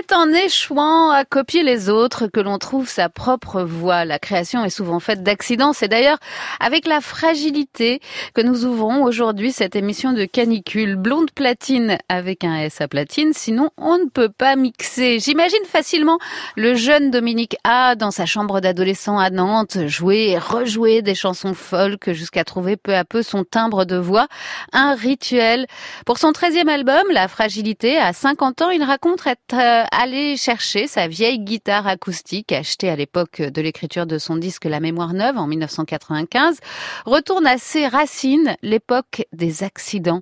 C'est 0.00 0.14
en 0.14 0.32
échouant 0.32 1.10
à 1.10 1.24
copier 1.24 1.64
les 1.64 1.88
autres 1.88 2.28
que 2.28 2.38
l'on 2.38 2.58
trouve 2.58 2.88
sa 2.88 3.08
propre 3.08 3.62
voix. 3.62 4.04
La 4.04 4.20
création 4.20 4.64
est 4.64 4.70
souvent 4.70 5.00
faite 5.00 5.24
d'accidents. 5.24 5.72
C'est 5.72 5.88
d'ailleurs 5.88 6.18
avec 6.60 6.86
la 6.86 7.00
fragilité 7.00 8.00
que 8.32 8.40
nous 8.40 8.64
ouvrons 8.64 9.02
aujourd'hui 9.02 9.50
cette 9.50 9.74
émission 9.74 10.12
de 10.12 10.24
canicule. 10.24 10.94
Blonde 10.94 11.32
platine 11.32 11.98
avec 12.08 12.44
un 12.44 12.58
S 12.58 12.80
à 12.80 12.86
platine, 12.86 13.32
sinon 13.32 13.70
on 13.76 13.98
ne 13.98 14.04
peut 14.04 14.28
pas 14.28 14.54
mixer. 14.54 15.18
J'imagine 15.18 15.64
facilement 15.64 16.20
le 16.54 16.76
jeune 16.76 17.10
Dominique 17.10 17.56
A 17.64 17.96
dans 17.96 18.12
sa 18.12 18.24
chambre 18.24 18.60
d'adolescent 18.60 19.18
à 19.18 19.30
Nantes 19.30 19.88
jouer 19.88 20.28
et 20.28 20.38
rejouer 20.38 21.02
des 21.02 21.16
chansons 21.16 21.54
folk 21.54 22.12
jusqu'à 22.12 22.44
trouver 22.44 22.76
peu 22.76 22.94
à 22.94 23.04
peu 23.04 23.24
son 23.24 23.42
timbre 23.42 23.84
de 23.84 23.96
voix. 23.96 24.28
Un 24.72 24.94
rituel. 24.94 25.66
Pour 26.06 26.18
son 26.18 26.30
13e 26.30 26.68
album, 26.68 27.02
La 27.10 27.26
fragilité, 27.26 27.98
à 27.98 28.12
50 28.12 28.62
ans, 28.62 28.70
il 28.70 28.84
raconte 28.84 29.26
être 29.26 29.54
euh, 29.54 29.87
aller 29.92 30.36
chercher 30.36 30.86
sa 30.86 31.08
vieille 31.08 31.38
guitare 31.38 31.86
acoustique 31.86 32.52
achetée 32.52 32.88
à 32.90 32.96
l'époque 32.96 33.40
de 33.40 33.60
l'écriture 33.60 34.06
de 34.06 34.18
son 34.18 34.36
disque 34.36 34.64
La 34.64 34.80
mémoire 34.80 35.14
neuve 35.14 35.36
en 35.38 35.46
1995, 35.46 36.58
retourne 37.04 37.46
à 37.46 37.58
ses 37.58 37.86
racines, 37.86 38.56
l'époque 38.62 39.26
des 39.32 39.62
accidents. 39.62 40.20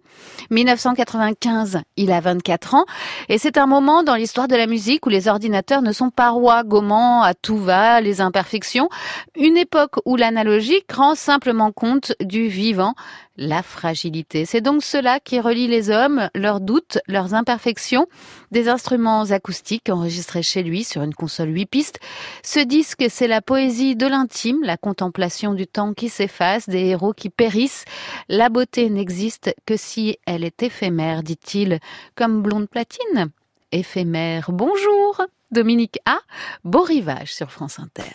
1995, 0.50 1.80
il 1.96 2.12
a 2.12 2.20
24 2.20 2.74
ans. 2.74 2.86
Et 3.28 3.38
c'est 3.38 3.58
un 3.58 3.66
moment 3.66 4.02
dans 4.02 4.14
l'histoire 4.14 4.48
de 4.48 4.56
la 4.56 4.66
musique 4.66 5.06
où 5.06 5.08
les 5.08 5.28
ordinateurs 5.28 5.82
ne 5.82 5.92
sont 5.92 6.10
pas 6.10 6.30
rois, 6.30 6.64
gommant 6.64 7.22
à 7.22 7.34
tout 7.34 7.58
va 7.58 8.00
les 8.00 8.20
imperfections, 8.20 8.88
une 9.36 9.56
époque 9.56 9.96
où 10.04 10.16
l'analogique 10.16 10.92
rend 10.92 11.14
simplement 11.14 11.72
compte 11.72 12.12
du 12.20 12.48
vivant, 12.48 12.94
la 13.36 13.62
fragilité. 13.62 14.44
C'est 14.44 14.60
donc 14.60 14.82
cela 14.82 15.20
qui 15.20 15.40
relie 15.40 15.68
les 15.68 15.90
hommes, 15.90 16.28
leurs 16.34 16.60
doutes, 16.60 16.98
leurs 17.06 17.34
imperfections, 17.34 18.06
des 18.50 18.68
instruments 18.68 19.30
acoustiques 19.30 19.88
enregistrés 19.88 20.42
chez 20.42 20.62
lui 20.62 20.84
sur 20.84 21.02
une 21.02 21.14
console 21.14 21.54
8 21.54 21.66
pistes. 21.66 22.00
Ce 22.42 22.60
disque, 22.60 23.04
c'est 23.08 23.28
la 23.28 23.42
poésie 23.42 23.96
de 23.96 24.06
l'intime, 24.06 24.62
la 24.62 24.76
contemplation 24.76 25.54
du 25.54 25.66
temps 25.66 25.94
qui 25.94 26.08
s'efface, 26.08 26.68
des 26.68 26.86
héros 26.86 27.12
qui 27.12 27.30
périssent. 27.30 27.84
La 28.28 28.48
beauté 28.48 28.90
n'existe 28.90 29.54
que 29.66 29.76
si 29.76 30.18
elle 30.26 30.44
est 30.44 30.62
éphémère, 30.62 31.22
dit-il, 31.22 31.80
comme 32.14 32.42
blonde 32.42 32.68
platine. 32.68 33.30
Éphémère. 33.72 34.52
Bonjour, 34.52 35.22
Dominique 35.50 35.98
A. 36.06 36.18
Beau 36.64 36.82
rivage 36.82 37.34
sur 37.34 37.50
France 37.50 37.78
Inter. 37.78 38.14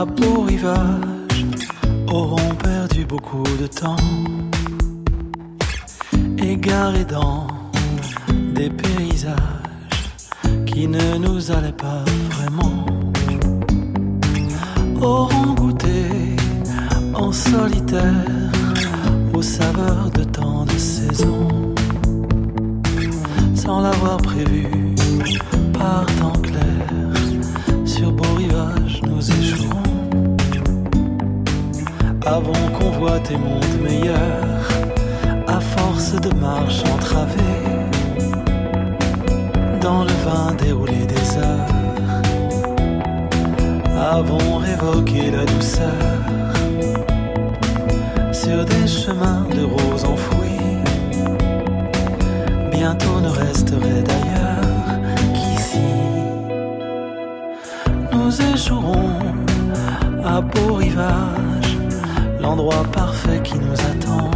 À 0.00 0.06
beau 0.06 0.40
rivage 0.48 1.44
auront 2.10 2.54
perdu 2.54 3.04
beaucoup 3.04 3.44
de 3.60 3.66
temps, 3.66 4.06
égarés 6.38 7.04
dans 7.04 7.46
des 8.54 8.70
paysages 8.70 9.36
qui 10.64 10.88
ne 10.88 11.18
nous 11.18 11.52
allaient 11.52 11.80
pas 11.88 12.02
vraiment, 12.30 12.86
auront 15.02 15.52
goûté 15.52 16.00
en 17.12 17.30
solitaire 17.30 18.52
aux 19.34 19.42
saveurs 19.42 20.10
de 20.12 20.24
tant 20.24 20.64
de 20.64 20.78
saisons, 20.78 21.74
sans 23.54 23.80
l'avoir 23.82 24.16
prévu 24.16 24.66
par 25.74 26.06
temps 26.20 26.40
clair 26.40 26.90
sur 27.84 28.12
beau 28.12 28.34
rivage 28.36 29.02
nous 29.02 29.30
échouerons 32.20 32.36
avons 32.36 32.68
convoité 32.78 33.36
monde 33.36 33.80
meilleur 33.82 34.44
à 35.46 35.60
force 35.60 36.12
de 36.20 36.34
marche 36.34 36.82
entravée 36.84 37.40
dans 39.80 40.04
le 40.04 40.12
vin 40.24 40.54
déroulé 40.54 41.06
des 41.06 41.38
heures 41.38 41.80
avons 44.12 44.58
révoqué 44.58 45.30
la 45.30 45.44
douceur 45.44 45.92
sur 48.32 48.64
des 48.64 48.86
chemins 48.86 49.46
de 49.54 49.62
roses 49.62 50.04
enfouis. 50.04 50.58
Bientôt 52.70 53.20
ne 53.20 53.28
resterait 53.28 54.02
d'ailleurs 54.02 55.00
qu'ici. 55.34 55.80
Nous 58.12 58.40
échouerons 58.54 59.18
à 60.24 60.40
beau 60.40 60.74
rivage 60.74 61.49
l'endroit 62.40 62.84
parfait 62.92 63.40
qui 63.42 63.54
nous 63.58 63.80
attend. 63.92 64.30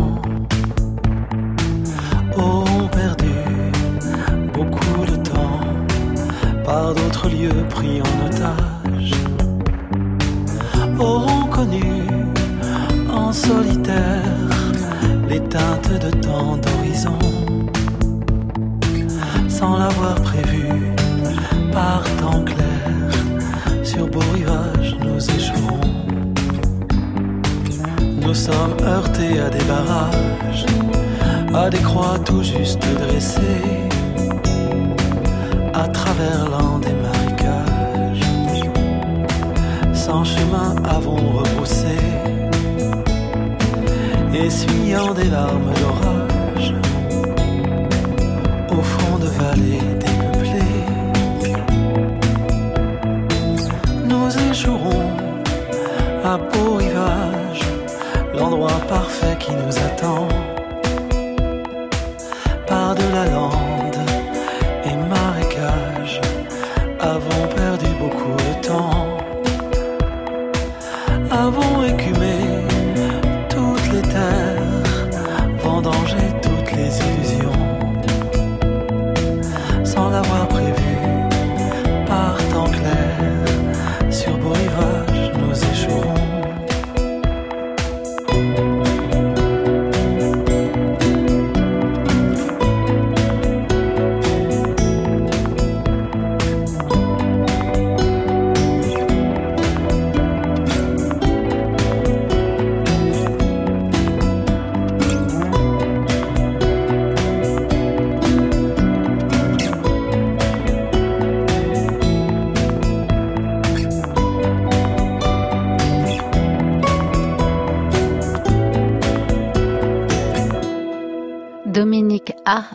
Auront 2.36 2.88
perdu 2.88 3.34
beaucoup 4.52 5.04
de 5.06 5.16
temps 5.16 5.60
par 6.64 6.94
d'autres 6.94 7.28
lieux 7.28 7.64
pris 7.70 8.00
en 8.02 8.26
otage. 8.26 9.12
Auront 10.98 11.46
connu 11.46 12.06
en 13.10 13.32
solitaire 13.32 14.22
les 15.28 15.40
teintes 15.40 15.92
de 16.00 16.10
temps 16.20 16.56
d'horizon 16.56 17.18
sans 19.48 19.78
l'avoir 19.78 20.14
prévu 20.16 20.66
par 21.72 22.02
temps 22.20 22.42
clair 22.44 23.84
sur 23.84 24.06
beau 24.08 24.20
rivage 24.34 24.73
nous 28.34 28.40
sommes 28.40 28.76
heurtés 28.82 29.38
à 29.38 29.48
des 29.48 29.62
barrages, 29.62 30.66
à 31.54 31.70
des 31.70 31.78
croix 31.78 32.18
tout 32.24 32.42
juste 32.42 32.82
dressées, 32.98 33.70
à 35.72 35.86
travers 35.86 36.48
l'an 36.50 36.80
des 36.80 36.96
marécages. 37.04 38.26
Sans 39.92 40.24
chemin 40.24 40.74
avons 40.84 41.22
repoussé, 41.38 41.96
essuyant 44.34 45.14
des 45.14 45.30
larmes 45.30 45.72
d'orage, 45.80 46.74
au 48.76 48.82
fond 48.82 49.18
de 49.18 49.28
vallées 49.28 50.03
qui 59.44 59.52
nous 59.52 59.78
attend. 59.78 60.33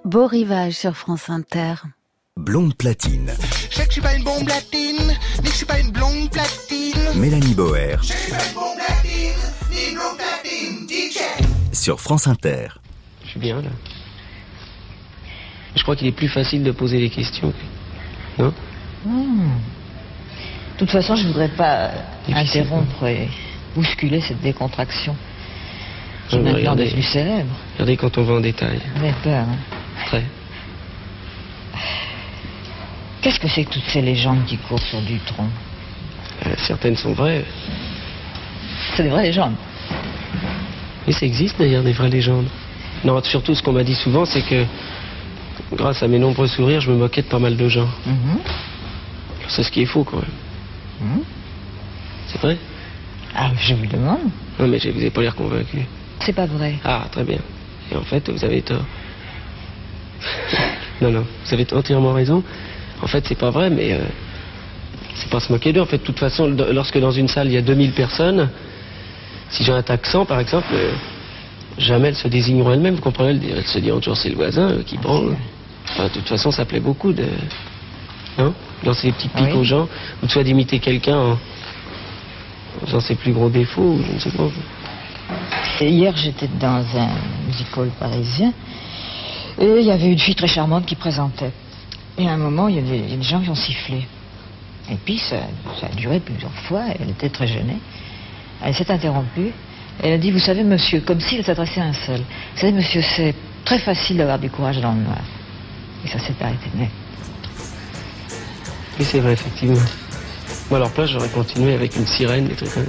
Beau 0.06 0.28
rivage 0.28 0.74
sur 0.74 0.96
France 0.96 1.30
Inter. 1.30 1.76
Blonde 2.38 2.76
platine. 2.76 3.32
Je 3.70 3.76
sais 3.76 3.84
que 3.84 3.90
je 3.90 3.94
suis 3.94 4.02
pas 4.02 4.16
une 4.16 4.24
bombe 4.24 4.46
platine, 4.46 5.14
mais 5.44 5.50
je 5.50 5.56
suis 5.56 5.66
pas 5.66 5.80
une 5.80 5.92
blonde 5.92 6.30
platine. 6.32 7.20
Mélanie 7.20 7.54
Boer. 7.54 7.98
Je 8.02 8.08
suis 8.14 8.32
pas 8.32 8.38
une 8.48 8.54
bombe 8.54 8.78
platine, 8.78 9.34
ni 9.72 9.90
une 9.90 9.96
blonde 9.96 10.18
platine. 10.18 10.88
DJ. 10.90 11.76
Sur 11.76 12.00
France 12.00 12.28
Inter. 12.28 12.68
Je 13.24 13.30
suis 13.30 13.40
bien 13.40 13.62
là. 13.62 13.70
Je 15.76 15.84
crois 15.84 15.96
qu'il 15.96 16.08
est 16.08 16.14
plus 16.14 16.30
facile 16.30 16.64
de 16.64 16.72
poser 16.72 17.00
des 17.00 17.10
questions. 17.10 17.54
Non 18.38 18.54
Hmm. 19.06 19.52
De 20.74 20.80
toute 20.80 20.92
façon, 20.92 21.16
je 21.16 21.26
voudrais 21.28 21.48
pas 21.56 21.92
Difficile, 22.28 22.62
interrompre 22.62 23.06
et 23.06 23.30
bousculer 23.76 24.20
cette 24.22 24.42
décontraction 24.42 25.16
maintenant 26.38 26.54
regardez. 26.58 26.86
devenue 26.86 27.02
célèbre. 27.04 27.52
Regardez 27.74 27.98
quand 27.98 28.18
on 28.18 28.24
va 28.24 28.34
en 28.36 28.40
détail. 28.42 28.80
Vous 28.96 29.04
avez 29.04 29.14
peur, 29.24 29.46
hein 29.50 29.58
Très. 30.08 30.24
Qu'est-ce 33.22 33.40
que 33.40 33.48
c'est 33.48 33.66
que 33.66 33.72
toutes 33.74 33.88
ces 33.90 34.02
légendes 34.02 34.46
qui 34.46 34.58
courent 34.58 34.80
sur 34.82 35.02
Dutronc 35.02 35.50
Euh, 36.46 36.54
certaines 36.58 36.96
sont 36.96 37.14
vraies. 37.14 37.44
C'est 38.96 39.04
des 39.04 39.10
vraies 39.10 39.24
légendes. 39.24 39.56
Et 41.08 41.12
ça 41.12 41.26
existe 41.26 41.58
d'ailleurs 41.60 41.84
des 41.84 41.92
vraies 41.92 42.10
légendes. 42.10 42.48
Non, 43.04 43.22
surtout 43.24 43.56
ce 43.56 43.62
qu'on 43.64 43.74
m'a 43.74 43.84
dit 43.84 43.96
souvent, 43.96 44.26
c'est 44.26 44.42
que 44.42 44.64
grâce 45.74 46.02
à 46.02 46.08
mes 46.08 46.20
nombreux 46.20 46.48
sourires, 46.48 46.80
je 46.82 46.92
me 46.92 46.98
moquais 46.98 47.22
de 47.22 47.28
pas 47.28 47.40
mal 47.40 47.58
de 47.58 47.68
gens. 47.68 47.90
Mhm. 48.06 48.40
C'est 49.50 49.64
ce 49.64 49.72
qui 49.72 49.82
est 49.82 49.86
faux 49.86 50.04
quand 50.06 50.18
même. 50.18 50.36
Mhm. 51.02 51.24
C'est 52.28 52.42
vrai 52.42 52.58
Ah, 53.36 53.50
je 53.60 53.74
vous 53.74 53.86
demande. 53.86 54.20
Non, 54.60 54.68
mais 54.68 54.80
je 54.80 54.90
vous 54.92 55.04
ai 55.04 55.10
pas 55.10 55.22
l'air 55.22 55.36
convaincu. 55.36 55.80
C'est 56.22 56.34
pas 56.34 56.46
vrai. 56.46 56.76
Ah, 56.84 57.06
très 57.12 57.24
bien. 57.24 57.40
Et 57.92 57.96
en 57.96 58.04
fait, 58.04 58.30
vous 58.30 58.44
avez 58.44 58.62
tort. 58.62 58.84
non, 61.02 61.12
non, 61.12 61.26
vous 61.46 61.54
avez 61.54 61.66
entièrement 61.74 62.14
raison. 62.14 62.44
En 63.02 63.08
fait, 63.08 63.26
c'est 63.28 63.38
pas 63.38 63.50
vrai, 63.50 63.70
mais 63.70 63.94
euh, 63.94 64.00
c'est 65.16 65.30
pas 65.30 65.40
se 65.40 65.52
moquer 65.52 65.72
d'eux. 65.74 65.82
En 65.82 65.86
fait, 65.86 66.00
de 66.00 66.04
toute 66.04 66.20
façon, 66.20 66.48
lorsque 66.72 67.00
dans 67.00 67.12
une 67.12 67.28
salle 67.28 67.48
il 67.48 67.54
y 67.54 67.58
a 67.58 67.62
2000 67.62 67.92
personnes, 67.94 68.50
si 69.50 69.64
j'ai 69.64 69.72
un 69.72 69.82
taxant, 69.82 70.26
par 70.26 70.40
exemple, 70.40 70.68
euh, 70.74 70.92
jamais 71.78 72.10
elles 72.10 72.16
se 72.16 72.28
désigneront 72.28 72.74
elles-mêmes. 72.74 72.96
Vous 72.96 73.02
comprenez 73.02 73.30
Elles 73.32 73.58
elles 73.58 73.68
se 73.68 73.80
diront 73.80 74.00
toujours 74.00 74.18
c'est 74.18 74.30
le 74.30 74.36
voisin 74.36 74.70
euh, 74.72 74.84
qui 74.84 74.98
prend. 74.98 75.24
Enfin, 75.92 76.04
de 76.04 76.10
toute 76.10 76.28
façon, 76.28 76.52
ça 76.52 76.66
plaît 76.66 76.82
beaucoup 76.82 77.14
de. 77.14 77.26
Non? 78.38 78.54
Lancer 78.84 79.08
des 79.08 79.14
petites 79.14 79.34
piques 79.34 79.48
Oui. 79.52 79.58
aux 79.58 79.64
gens, 79.64 79.88
ou 80.24 80.28
soit 80.28 80.44
d'imiter 80.44 80.80
quelqu'un 80.80 81.18
en 81.18 81.38
en 82.82 82.86
faisant 82.86 83.00
ses 83.02 83.16
plus 83.16 83.34
gros 83.34 83.50
défauts, 83.50 83.82
ou 83.82 84.02
je 84.08 84.14
ne 84.14 84.20
sais 84.20 84.30
pas. 84.30 84.44
Hier, 85.82 86.16
j'étais 86.18 86.50
dans 86.60 86.84
un 86.98 87.10
musical 87.48 87.90
parisien 88.00 88.52
et 89.60 89.66
il 89.66 89.86
y 89.86 89.92
avait 89.92 90.12
une 90.12 90.20
fille 90.20 90.36
très 90.36 90.48
charmante 90.48 90.86
qui 90.86 90.96
présentait. 90.96 91.52
Et 92.18 92.28
à 92.28 92.34
un 92.34 92.38
moment, 92.38 92.68
il 92.68 92.76
y 92.76 92.80
avait 92.80 93.16
des 93.16 93.22
gens 93.22 93.42
qui 93.42 93.50
ont 93.50 93.56
sifflé. 93.56 94.06
Et 94.92 94.96
puis, 94.96 95.20
ça, 95.20 95.38
a 95.84 95.96
duré 95.96 96.20
plusieurs 96.20 96.54
fois. 96.68 96.84
Elle 97.00 97.12
était 97.12 97.30
très 97.30 97.48
gênée. 97.48 97.78
Elle 98.62 98.76
s'est 98.76 98.92
interrompue. 98.92 99.52
Elle 100.02 100.14
a 100.14 100.18
dit, 100.18 100.32
vous 100.32 100.40
savez, 100.40 100.64
monsieur, 100.64 101.02
comme 101.02 101.20
si 101.22 101.38
elle 101.38 101.46
s'adressait 101.46 101.82
à 101.82 101.86
un 101.86 101.94
seul. 101.94 102.20
Vous 102.20 102.60
savez, 102.60 102.74
monsieur, 102.74 103.02
c'est 103.02 103.36
très 103.64 103.80
facile 103.80 104.18
d'avoir 104.18 104.40
du 104.40 104.50
courage 104.50 104.80
dans 104.82 104.94
le 104.94 105.02
noir. 105.02 105.22
Et 106.04 106.08
ça 106.08 106.20
s'est 106.20 106.36
arrêté 106.42 106.70
net. 106.76 106.90
Oui, 109.00 109.06
c'est 109.06 109.20
vrai, 109.20 109.34
effectivement. 109.34 109.80
Moi, 110.70 110.80
leur 110.80 110.92
place, 110.92 111.10
j'aurais 111.10 111.30
continué 111.30 111.74
avec 111.74 111.96
une 111.96 112.06
sirène, 112.06 112.48
des 112.48 112.56
trucs 112.56 112.70
ça. 112.70 112.82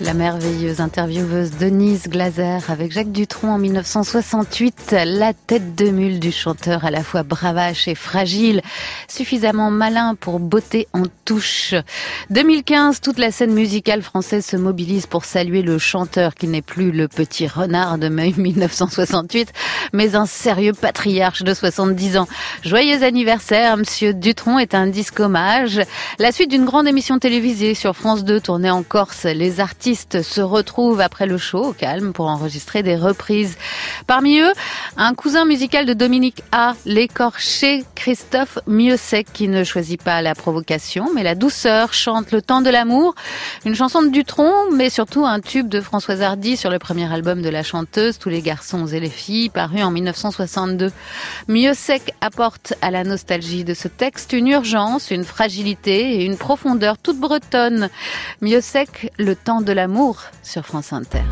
La 0.00 0.14
merveilleuse 0.14 0.80
intervieweuse 0.80 1.50
Denise 1.58 2.04
Glaser 2.06 2.58
avec 2.68 2.92
Jacques 2.92 3.10
Dutronc 3.10 3.54
en 3.54 3.58
1968, 3.58 4.94
la 5.04 5.32
tête 5.32 5.74
de 5.74 5.90
mule 5.90 6.20
du 6.20 6.30
chanteur 6.30 6.84
à 6.84 6.92
la 6.92 7.02
fois 7.02 7.24
bravache 7.24 7.88
et 7.88 7.96
fragile, 7.96 8.62
suffisamment 9.08 9.72
malin 9.72 10.14
pour 10.14 10.38
botter 10.38 10.86
en 10.92 11.02
touche. 11.24 11.74
2015, 12.30 13.00
toute 13.00 13.18
la 13.18 13.32
scène 13.32 13.52
musicale 13.52 14.02
française 14.02 14.46
se 14.46 14.56
mobilise 14.56 15.06
pour 15.06 15.24
saluer 15.24 15.62
le 15.62 15.78
chanteur 15.78 16.36
qui 16.36 16.46
n'est 16.46 16.62
plus 16.62 16.92
le 16.92 17.08
petit 17.08 17.48
renard 17.48 17.98
de 17.98 18.08
Meuil 18.08 18.34
1968, 18.36 19.52
mais 19.92 20.14
un 20.14 20.26
sérieux 20.26 20.74
patriarche 20.74 21.42
de 21.42 21.52
70 21.52 22.18
ans. 22.18 22.28
Joyeux 22.62 23.02
anniversaire, 23.02 23.76
monsieur 23.76 24.14
Dutronc 24.14 24.60
est 24.60 24.76
un 24.76 24.86
disque 24.86 25.18
hommage. 25.18 25.80
La 26.20 26.30
suite 26.30 26.50
d'une 26.50 26.66
grande 26.66 26.86
émission 26.86 27.18
télévisée 27.18 27.74
sur 27.74 27.96
France 27.96 28.22
2 28.22 28.40
tournée 28.40 28.70
en 28.70 28.84
Corse, 28.84 29.24
les 29.24 29.58
artistes 29.58 29.87
se 29.94 30.40
retrouvent 30.40 31.00
après 31.00 31.26
le 31.26 31.38
show 31.38 31.64
au 31.64 31.72
calme 31.72 32.12
pour 32.12 32.26
enregistrer 32.26 32.82
des 32.82 32.96
reprises. 32.96 33.56
Parmi 34.06 34.40
eux, 34.40 34.52
un 34.96 35.14
cousin 35.14 35.44
musical 35.44 35.86
de 35.86 35.92
Dominique 35.92 36.42
A, 36.52 36.74
l'écorché 36.84 37.84
Christophe 37.94 38.58
Miossec, 38.66 39.26
qui 39.32 39.48
ne 39.48 39.64
choisit 39.64 40.02
pas 40.02 40.22
la 40.22 40.34
provocation, 40.34 41.08
mais 41.14 41.22
la 41.22 41.34
douceur, 41.34 41.92
chante 41.92 42.32
Le 42.32 42.42
temps 42.42 42.62
de 42.62 42.70
l'amour, 42.70 43.14
une 43.64 43.74
chanson 43.74 44.02
de 44.02 44.08
Dutronc, 44.08 44.70
mais 44.72 44.90
surtout 44.90 45.24
un 45.24 45.40
tube 45.40 45.68
de 45.68 45.80
Françoise 45.80 46.22
Hardy 46.22 46.56
sur 46.56 46.70
le 46.70 46.78
premier 46.78 47.12
album 47.12 47.42
de 47.42 47.48
la 47.48 47.62
chanteuse, 47.62 48.18
Tous 48.18 48.28
les 48.28 48.42
garçons 48.42 48.86
et 48.86 49.00
les 49.00 49.10
filles, 49.10 49.48
paru 49.48 49.82
en 49.82 49.90
1962. 49.90 50.92
Miossec 51.48 52.14
apporte 52.20 52.74
à 52.82 52.90
la 52.90 53.04
nostalgie 53.04 53.64
de 53.64 53.74
ce 53.74 53.88
texte 53.88 54.32
une 54.32 54.48
urgence, 54.48 55.10
une 55.10 55.24
fragilité 55.24 56.16
et 56.16 56.24
une 56.24 56.36
profondeur 56.36 56.98
toute 56.98 57.18
bretonne. 57.18 57.88
Miossec, 58.40 59.12
Le 59.18 59.34
temps 59.34 59.60
de 59.60 59.72
l'amour 59.78 60.24
sur 60.42 60.66
France 60.66 60.92
Inter. 60.92 61.22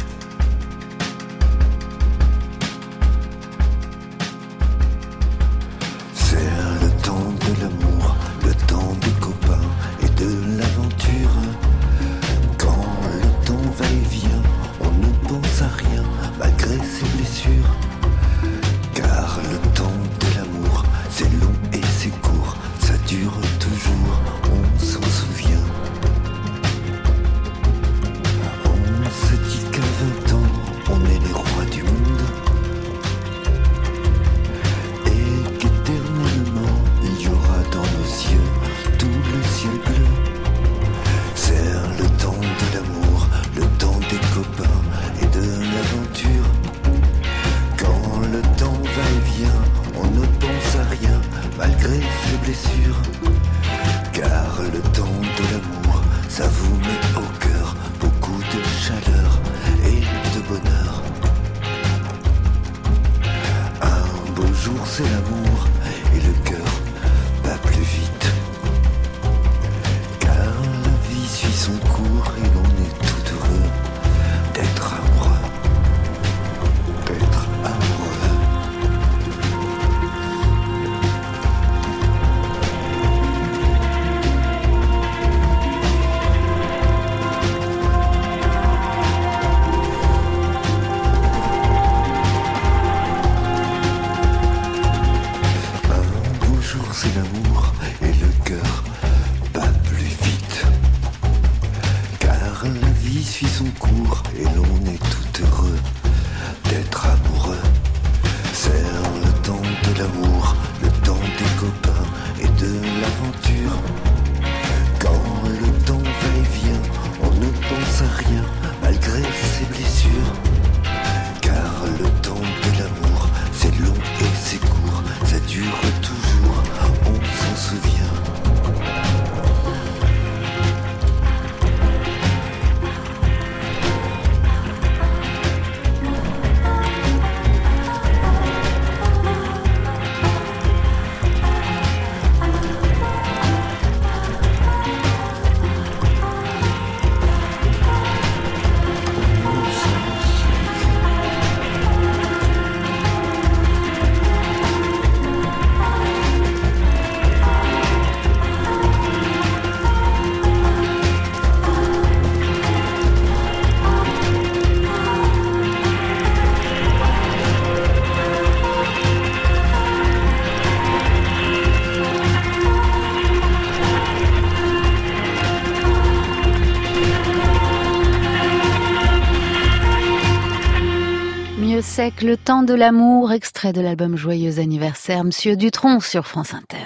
Québec, 182.07 182.23
le 182.23 182.37
temps 182.37 182.63
de 182.63 182.73
l'amour, 182.75 183.33
extrait 183.33 183.73
de 183.73 183.81
l'album 183.81 184.17
Joyeux 184.17 184.61
anniversaire, 184.61 185.25
Monsieur 185.25 185.57
Dutronc 185.57 185.99
sur 186.01 186.27
France 186.27 186.55
Inter. 186.55 186.77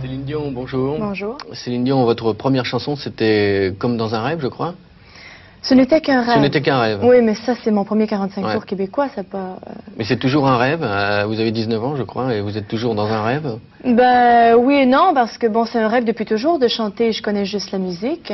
Céline 0.00 0.22
Dion, 0.24 0.50
bonjour. 0.52 0.96
Bonjour. 0.98 1.36
Céline 1.52 1.84
Dion, 1.84 2.02
votre 2.04 2.32
première 2.32 2.64
chanson, 2.64 2.96
c'était 2.96 3.74
Comme 3.78 3.98
dans 3.98 4.14
un 4.14 4.22
rêve, 4.22 4.38
je 4.40 4.46
crois 4.46 4.74
Ce 5.60 5.74
n'était 5.74 6.00
qu'un 6.00 6.22
rêve. 6.22 6.36
Ce 6.36 6.40
n'était 6.40 6.62
qu'un 6.62 6.80
rêve. 6.80 7.00
Oui, 7.04 7.20
mais 7.22 7.34
ça, 7.34 7.54
c'est 7.62 7.70
mon 7.70 7.84
premier 7.84 8.06
45 8.06 8.46
Ouais. 8.46 8.52
tours 8.54 8.64
québécois, 8.64 9.08
ça 9.14 9.22
pas. 9.22 9.58
euh, 9.66 9.72
Mais 9.98 10.04
c'est 10.04 10.16
toujours 10.18 10.48
un 10.48 10.56
rêve. 10.56 10.80
euh, 10.82 11.24
Vous 11.26 11.38
avez 11.40 11.50
19 11.50 11.84
ans, 11.84 11.96
je 11.96 12.04
crois, 12.04 12.34
et 12.34 12.40
vous 12.40 12.56
êtes 12.56 12.68
toujours 12.68 12.94
dans 12.94 13.08
un 13.08 13.22
rêve. 13.22 13.58
Ben 13.84 14.54
oui 14.56 14.76
et 14.76 14.86
non, 14.86 15.12
parce 15.14 15.36
que 15.36 15.46
bon, 15.46 15.66
c'est 15.66 15.78
un 15.78 15.88
rêve 15.88 16.04
depuis 16.04 16.24
toujours 16.24 16.58
de 16.58 16.68
chanter. 16.68 17.12
Je 17.12 17.22
connais 17.22 17.44
juste 17.44 17.70
la 17.72 17.78
musique. 17.78 18.32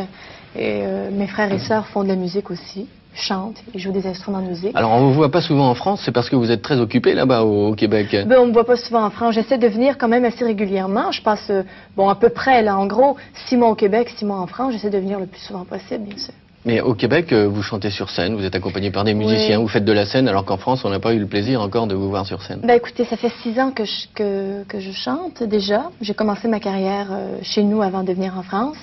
Et 0.56 0.82
euh, 0.84 1.10
mes 1.10 1.26
frères 1.26 1.52
et 1.52 1.58
sœurs 1.58 1.86
font 1.88 2.02
de 2.02 2.08
la 2.08 2.16
musique 2.16 2.50
aussi. 2.50 2.86
Chantent, 3.14 3.62
ils 3.74 3.78
jouent 3.80 3.92
des 3.92 4.06
instruments 4.06 4.40
de 4.40 4.46
musique. 4.48 4.74
Alors, 4.74 4.90
on 4.92 5.00
vous 5.08 5.12
voit 5.12 5.30
pas 5.30 5.42
souvent 5.42 5.68
en 5.68 5.74
France, 5.74 6.00
c'est 6.02 6.12
parce 6.12 6.30
que 6.30 6.36
vous 6.36 6.50
êtes 6.50 6.62
très 6.62 6.78
occupé 6.80 7.12
là-bas 7.12 7.42
au, 7.42 7.68
au 7.68 7.74
Québec. 7.74 8.08
Ben, 8.26 8.38
on 8.38 8.46
me 8.46 8.52
voit 8.54 8.64
pas 8.64 8.76
souvent 8.76 9.04
en 9.04 9.10
France. 9.10 9.34
J'essaie 9.34 9.58
de 9.58 9.68
venir 9.68 9.98
quand 9.98 10.08
même 10.08 10.24
assez 10.24 10.42
régulièrement. 10.46 11.12
Je 11.12 11.20
passe, 11.20 11.46
euh, 11.50 11.62
bon, 11.94 12.08
à 12.08 12.14
peu 12.14 12.30
près, 12.30 12.62
là, 12.62 12.78
en 12.78 12.86
gros, 12.86 13.16
six 13.46 13.58
mois 13.58 13.68
au 13.68 13.74
Québec, 13.74 14.08
six 14.16 14.24
mois 14.24 14.38
en 14.38 14.46
France. 14.46 14.72
J'essaie 14.72 14.88
de 14.88 14.96
venir 14.96 15.20
le 15.20 15.26
plus 15.26 15.40
souvent 15.42 15.66
possible, 15.66 16.04
bien 16.04 16.16
sûr. 16.16 16.32
Mais 16.64 16.80
au 16.80 16.94
Québec, 16.94 17.32
euh, 17.34 17.48
vous 17.48 17.62
chantez 17.62 17.90
sur 17.90 18.08
scène, 18.08 18.34
vous 18.34 18.46
êtes 18.46 18.54
accompagné 18.54 18.90
par 18.90 19.04
des 19.04 19.12
musiciens, 19.12 19.58
Oui. 19.58 19.62
vous 19.64 19.68
faites 19.68 19.84
de 19.84 19.92
la 19.92 20.06
scène, 20.06 20.26
alors 20.26 20.46
qu'en 20.46 20.56
France, 20.56 20.82
on 20.86 20.88
n'a 20.88 21.00
pas 21.00 21.12
eu 21.12 21.18
le 21.18 21.26
plaisir 21.26 21.60
encore 21.60 21.86
de 21.88 21.94
vous 21.94 22.08
voir 22.08 22.24
sur 22.24 22.40
scène. 22.40 22.60
Ben 22.62 22.76
écoutez, 22.78 23.04
ça 23.04 23.18
fait 23.18 23.32
six 23.42 23.58
ans 23.60 23.72
que 23.72 23.84
je, 23.84 24.06
que, 24.14 24.62
que 24.64 24.80
je 24.80 24.92
chante 24.92 25.42
déjà. 25.42 25.90
J'ai 26.00 26.14
commencé 26.14 26.48
ma 26.48 26.60
carrière 26.60 27.08
euh, 27.10 27.36
chez 27.42 27.62
nous 27.62 27.82
avant 27.82 28.04
de 28.04 28.12
venir 28.14 28.38
en 28.38 28.42
France. 28.42 28.78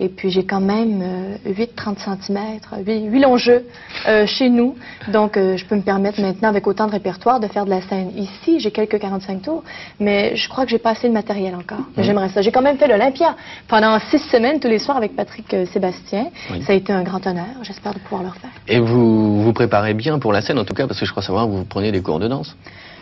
Et 0.00 0.08
puis 0.08 0.30
j'ai 0.30 0.44
quand 0.44 0.60
même 0.60 1.02
euh, 1.02 1.52
8-30 1.52 1.98
cm, 1.98 2.38
8, 2.86 3.10
8 3.10 3.20
longs 3.20 3.36
jeux 3.36 3.66
euh, 4.08 4.26
chez 4.26 4.48
nous. 4.48 4.74
Donc 5.08 5.36
euh, 5.36 5.58
je 5.58 5.66
peux 5.66 5.76
me 5.76 5.82
permettre 5.82 6.20
maintenant, 6.20 6.48
avec 6.48 6.66
autant 6.66 6.86
de 6.86 6.92
répertoire, 6.92 7.38
de 7.38 7.46
faire 7.46 7.66
de 7.66 7.70
la 7.70 7.82
scène. 7.82 8.10
Ici, 8.16 8.60
j'ai 8.60 8.70
quelques 8.70 8.98
45 8.98 9.42
tours, 9.42 9.62
mais 10.00 10.34
je 10.36 10.48
crois 10.48 10.64
que 10.64 10.70
j'ai 10.70 10.78
pas 10.78 10.90
assez 10.90 11.06
de 11.06 11.12
matériel 11.12 11.54
encore. 11.54 11.84
Mais 11.96 12.02
J'aimerais 12.02 12.30
ça. 12.30 12.40
J'ai 12.40 12.50
quand 12.50 12.62
même 12.62 12.78
fait 12.78 12.88
l'Olympia 12.88 13.36
pendant 13.68 13.98
six 14.10 14.20
semaines 14.30 14.58
tous 14.58 14.68
les 14.68 14.78
soirs 14.78 14.96
avec 14.96 15.14
Patrick 15.14 15.52
euh, 15.52 15.66
Sébastien. 15.66 16.28
Oui. 16.50 16.62
Ça 16.62 16.72
a 16.72 16.76
été 16.76 16.92
un 16.92 17.02
grand 17.02 17.24
honneur. 17.26 17.46
J'espère 17.62 17.92
de 17.92 17.98
pouvoir 17.98 18.22
le 18.22 18.30
refaire. 18.30 18.50
Et 18.68 18.78
vous 18.78 19.42
vous 19.42 19.52
préparez 19.52 19.92
bien 19.92 20.18
pour 20.18 20.32
la 20.32 20.40
scène, 20.40 20.58
en 20.58 20.64
tout 20.64 20.74
cas, 20.74 20.86
parce 20.86 20.98
que 20.98 21.04
je 21.04 21.10
crois 21.10 21.22
savoir 21.22 21.44
que 21.46 21.50
vous 21.50 21.64
prenez 21.64 21.92
des 21.92 22.00
cours 22.00 22.18
de 22.18 22.28
danse. 22.28 22.56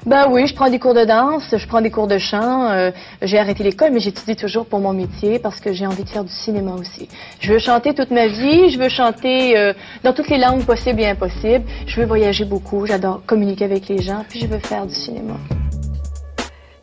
Ben 0.09 0.27
oui, 0.31 0.47
je 0.47 0.55
prends 0.55 0.71
des 0.71 0.79
cours 0.79 0.95
de 0.95 1.05
danse, 1.05 1.55
je 1.55 1.67
prends 1.67 1.83
des 1.83 1.91
cours 1.91 2.07
de 2.07 2.17
chant. 2.17 2.71
euh, 2.71 2.91
j'ai 3.21 3.38
arrêté 3.38 3.62
l'école, 3.62 3.91
mais 3.93 4.00
j'étudie 4.00 4.37
toujours 4.37 4.65
pour 4.65 4.81
mon 4.81 4.95
métier 4.95 5.38
parce 5.38 5.61
que 5.61 5.75
j'ai 5.75 5.87
envie 5.87 6.03
de 6.03 6.09
faire 6.09 6.25
du 6.25 6.33
cinéma 6.33 6.73
aussi. 6.73 7.11
Je 7.41 7.53
veux 7.53 7.59
chanter 7.59 7.93
toute 7.93 8.11
ma 8.11 8.27
vie, 8.27 8.71
je 8.71 8.79
veux 8.79 8.88
chanter 8.88 9.59
euh, 9.59 9.75
dans 10.05 10.15
toutes 10.15 10.31
les 10.31 10.38
langues 10.38 10.65
possibles 10.65 11.03
et 11.03 11.09
impossibles. 11.09 11.67
Je 11.87 12.00
veux 12.00 12.07
voyager 12.07 12.47
beaucoup, 12.47 12.87
j'adore 12.87 13.21
communiquer 13.27 13.67
avec 13.67 13.87
les 13.91 14.00
gens, 14.00 14.25
puis 14.27 14.41
je 14.41 14.47
veux 14.47 14.61
faire 14.61 14.87
du 14.87 14.95
cinéma. 14.95 15.35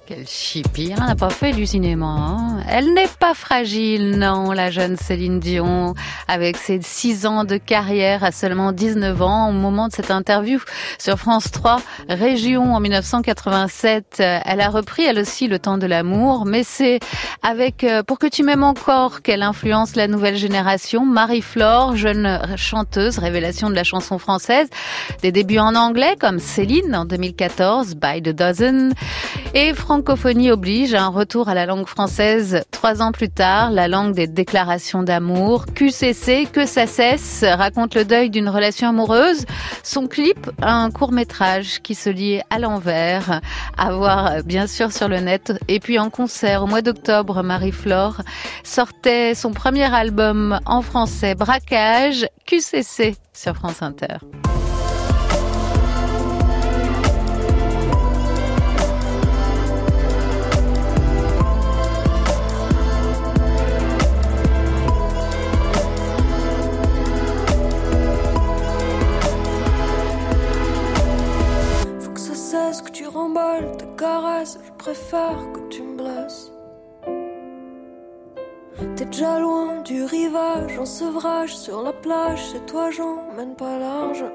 Quel 0.07 0.27
chippie, 0.27 0.93
elle 0.95 1.03
n'a 1.03 1.15
pas 1.15 1.31
fait 1.31 1.51
du 1.51 1.65
cinéma. 1.65 2.05
hein. 2.05 2.57
Elle 2.69 2.93
n'est 2.93 3.09
pas 3.19 3.33
fragile, 3.33 4.19
non, 4.19 4.51
la 4.51 4.69
jeune 4.69 4.97
Céline 4.97 5.39
Dion, 5.39 5.95
avec 6.27 6.57
ses 6.57 6.79
six 6.83 7.25
ans 7.25 7.43
de 7.43 7.57
carrière 7.57 8.23
à 8.23 8.31
seulement 8.31 8.71
19 8.71 9.19
ans, 9.23 9.49
au 9.49 9.51
moment 9.51 9.87
de 9.87 9.93
cette 9.93 10.11
interview 10.11 10.59
sur 10.99 11.17
France 11.17 11.49
3, 11.51 11.77
Région 12.07 12.75
en 12.75 12.79
1987. 12.79 14.17
euh, 14.19 14.39
Elle 14.45 14.61
a 14.61 14.69
repris 14.69 15.03
elle 15.05 15.17
aussi 15.17 15.47
le 15.47 15.57
temps 15.57 15.79
de 15.79 15.87
l'amour, 15.87 16.45
mais 16.45 16.61
c'est 16.63 16.99
avec 17.41 17.83
euh, 17.83 18.03
Pour 18.03 18.19
que 18.19 18.27
tu 18.27 18.43
m'aimes 18.43 18.63
encore 18.63 19.23
qu'elle 19.23 19.41
influence 19.41 19.95
la 19.95 20.07
nouvelle 20.07 20.37
génération. 20.37 21.03
Marie-Flore, 21.03 21.95
jeune 21.95 22.41
chanteuse, 22.57 23.17
révélation 23.17 23.71
de 23.71 23.75
la 23.75 23.83
chanson 23.83 24.19
française, 24.19 24.67
des 25.23 25.31
débuts 25.31 25.57
en 25.57 25.73
anglais 25.73 26.15
comme 26.19 26.37
Céline 26.37 26.95
en 26.95 27.05
2014, 27.05 27.95
By 27.95 28.21
the 28.21 28.29
Dozen, 28.29 28.93
et 29.55 29.73
francophonie 29.95 30.51
oblige, 30.51 30.93
un 30.93 31.07
retour 31.07 31.47
à 31.47 31.53
la 31.53 31.65
langue 31.65 31.87
française 31.87 32.65
trois 32.69 33.01
ans 33.01 33.13
plus 33.13 33.29
tard, 33.29 33.71
la 33.71 33.87
langue 33.87 34.13
des 34.13 34.27
déclarations 34.27 35.03
d'amour. 35.03 35.67
QCC, 35.73 36.49
que 36.51 36.65
ça 36.65 36.85
cesse, 36.85 37.45
raconte 37.47 37.95
le 37.95 38.03
deuil 38.03 38.29
d'une 38.29 38.49
relation 38.49 38.89
amoureuse. 38.89 39.45
Son 39.83 40.07
clip, 40.07 40.51
un 40.61 40.91
court 40.91 41.13
métrage 41.13 41.81
qui 41.81 41.95
se 41.95 42.09
lit 42.09 42.41
à 42.49 42.59
l'envers, 42.59 43.39
à 43.77 43.93
voir 43.93 44.43
bien 44.43 44.67
sûr 44.67 44.91
sur 44.91 45.07
le 45.07 45.21
net. 45.21 45.53
Et 45.69 45.79
puis 45.79 45.97
en 45.97 46.09
concert 46.09 46.63
au 46.63 46.67
mois 46.67 46.81
d'octobre, 46.81 47.41
Marie-Flore 47.41 48.21
sortait 48.65 49.33
son 49.33 49.53
premier 49.53 49.85
album 49.95 50.59
en 50.65 50.81
français, 50.81 51.35
Braquage, 51.35 52.27
QCC 52.45 53.15
sur 53.31 53.55
France 53.55 53.81
Inter. 53.81 54.17
Tes 73.77 73.87
caresses. 73.97 74.59
Je 74.65 74.71
préfère 74.77 75.37
que 75.53 75.59
tu 75.69 75.83
me 75.83 75.97
blesses. 75.97 76.51
T'es 78.95 79.05
déjà 79.05 79.39
loin 79.39 79.81
du 79.81 80.03
rivage, 80.03 80.77
en 80.77 80.85
sevrage 80.85 81.55
sur 81.55 81.81
la 81.81 81.93
plage. 81.93 82.51
Chez 82.51 82.59
toi, 82.61 82.91
j'emmène 82.91 83.55
pas 83.55 83.77
large. 83.77 84.25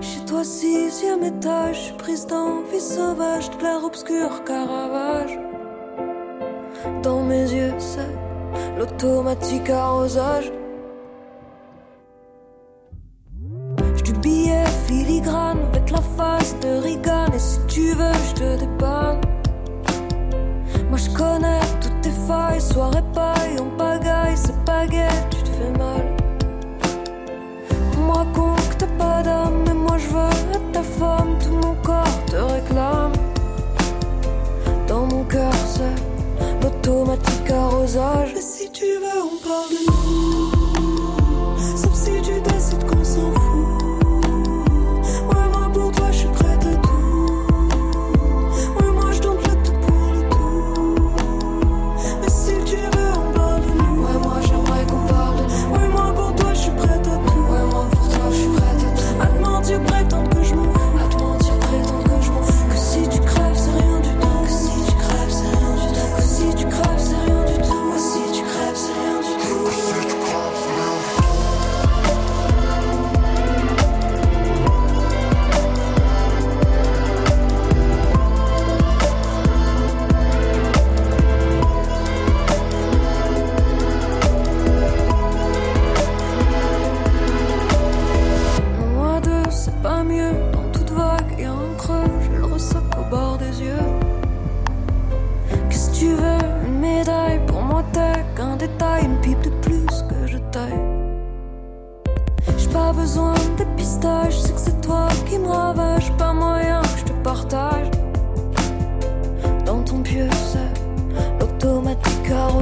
Chez 0.00 0.24
toi, 0.26 0.42
sixième 0.42 1.22
étage, 1.22 1.76
je 1.76 1.80
suis 1.80 1.96
prise 1.96 2.26
d'envie 2.26 2.80
sauvage, 2.80 3.50
de 3.50 3.56
clair 3.56 3.84
obscur, 3.84 4.44
caravage. 4.44 5.38
Dans 7.02 7.22
mes 7.22 7.50
yeux, 7.52 7.74
c'est 7.78 8.14
l'automatique 8.78 9.70
arrosage. 9.70 10.52
L'automatique 36.88 37.50
arrosage 37.50 38.32
Et 38.34 38.40
si 38.40 38.70
tu 38.70 38.84
veux 38.84 39.22
on 39.22 39.36
parle 39.46 39.70
de 39.70 39.97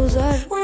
l'automatique 0.07 0.56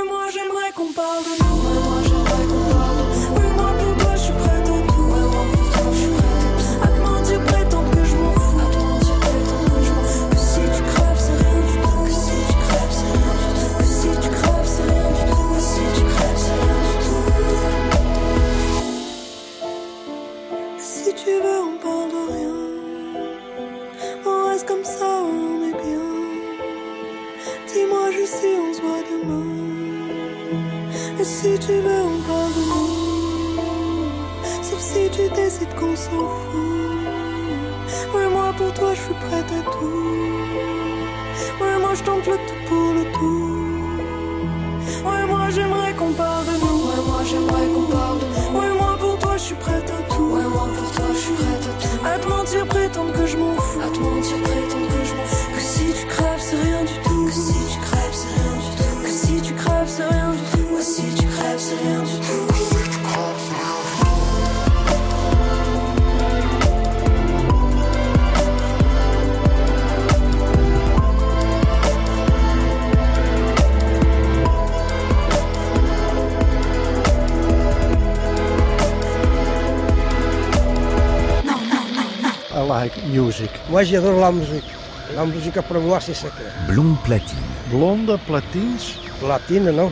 Moi, 83.72 83.84
j'adore 83.84 84.20
la 84.20 84.30
musique. 84.30 84.68
La 85.16 85.24
musique, 85.24 85.58
pour 85.62 85.80
moi, 85.80 85.98
c'est 85.98 86.12
ça. 86.12 86.28
Blonde 86.68 86.98
platine. 87.04 87.38
Blonde 87.70 88.18
platines. 88.26 88.76
Platine, 89.18 89.70
non? 89.70 89.90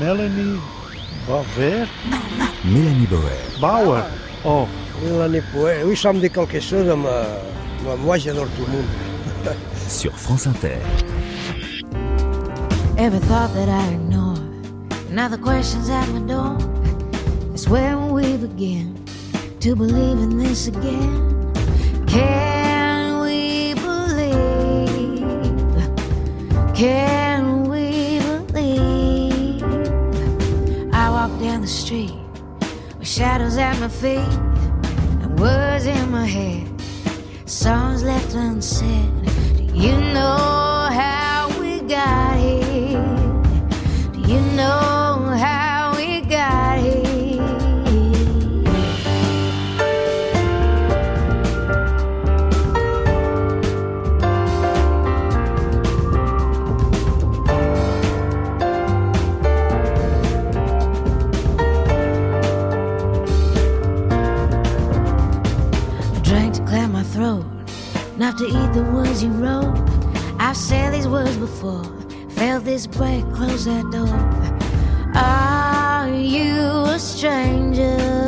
Melanie 0.00 0.58
Baver. 1.28 1.86
Mélanie 2.64 3.06
Bauer. 3.06 3.60
Bauer. 3.60 4.02
Oh. 4.44 4.66
Mélanie 5.00 5.42
Bauer. 5.54 5.84
Oui, 5.84 5.96
ça 5.96 6.12
me 6.12 6.18
dit 6.18 6.28
quelque 6.28 6.58
chose, 6.58 6.86
mais 6.88 7.94
moi, 8.04 8.18
j'adore 8.18 8.48
tout 8.56 8.66
le 8.66 8.78
monde. 8.78 9.54
Sur 9.88 10.12
France 10.18 10.48
Inter. 10.48 10.80
Every 12.98 13.20
thought 13.20 13.54
that 13.54 13.68
I 13.68 13.94
ignore, 13.94 14.38
now 15.12 15.28
the 15.28 15.38
questions 15.38 15.88
at 15.88 16.08
my 16.08 16.18
door. 16.26 16.58
It's 17.52 17.68
when 17.68 18.10
we 18.10 18.36
begin 18.36 18.96
to 19.60 19.76
believe 19.76 20.18
in 20.18 20.36
this 20.36 20.66
again. 20.66 21.52
Can 22.08 22.53
Can 26.74 27.68
we 27.70 28.18
believe? 28.48 29.62
I 30.92 31.08
walk 31.08 31.30
down 31.40 31.60
the 31.60 31.68
street 31.68 32.14
with 32.98 33.06
shadows 33.06 33.56
at 33.58 33.78
my 33.78 33.86
feet 33.86 34.18
and 34.18 35.38
words 35.38 35.86
in 35.86 36.10
my 36.10 36.26
head, 36.26 36.68
songs 37.46 38.02
left 38.02 38.34
unsaid. 38.34 39.08
Do 39.56 39.62
you 39.62 39.96
know 40.14 40.88
how 40.90 41.48
we 41.60 41.80
got 41.82 42.38
here? 42.38 43.04
Do 44.12 44.18
you 44.32 44.40
know 44.56 44.93
you 69.22 69.30
wrote. 69.30 69.76
I've 70.38 70.56
said 70.56 70.92
these 70.92 71.06
words 71.06 71.36
before, 71.36 71.84
felt 72.30 72.64
this 72.64 72.86
break, 72.86 73.22
close 73.32 73.66
that 73.66 73.90
door. 73.90 74.08
Are 75.14 76.08
you 76.08 76.84
a 76.94 76.98
stranger? 76.98 78.23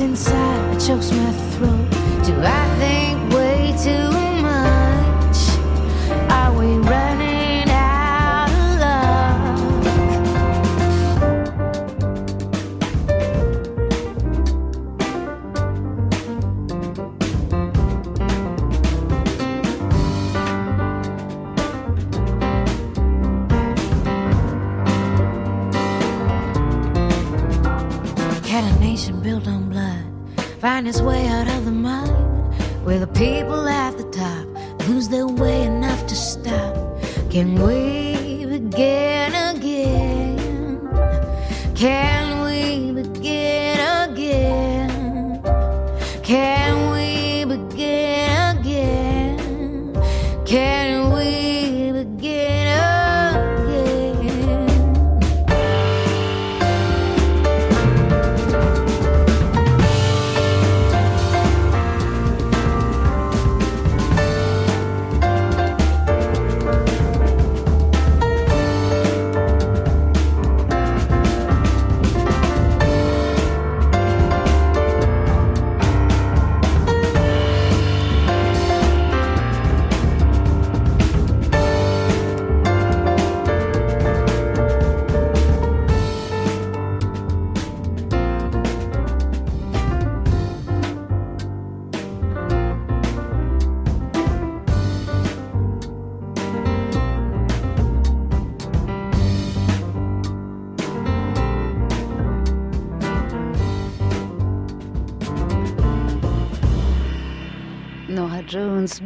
Inside, 0.00 0.80
chokes 0.80 1.10
my 1.12 1.32
throat. 1.52 1.90
Do 2.24 2.34
I 2.42 2.76
think 2.78 3.05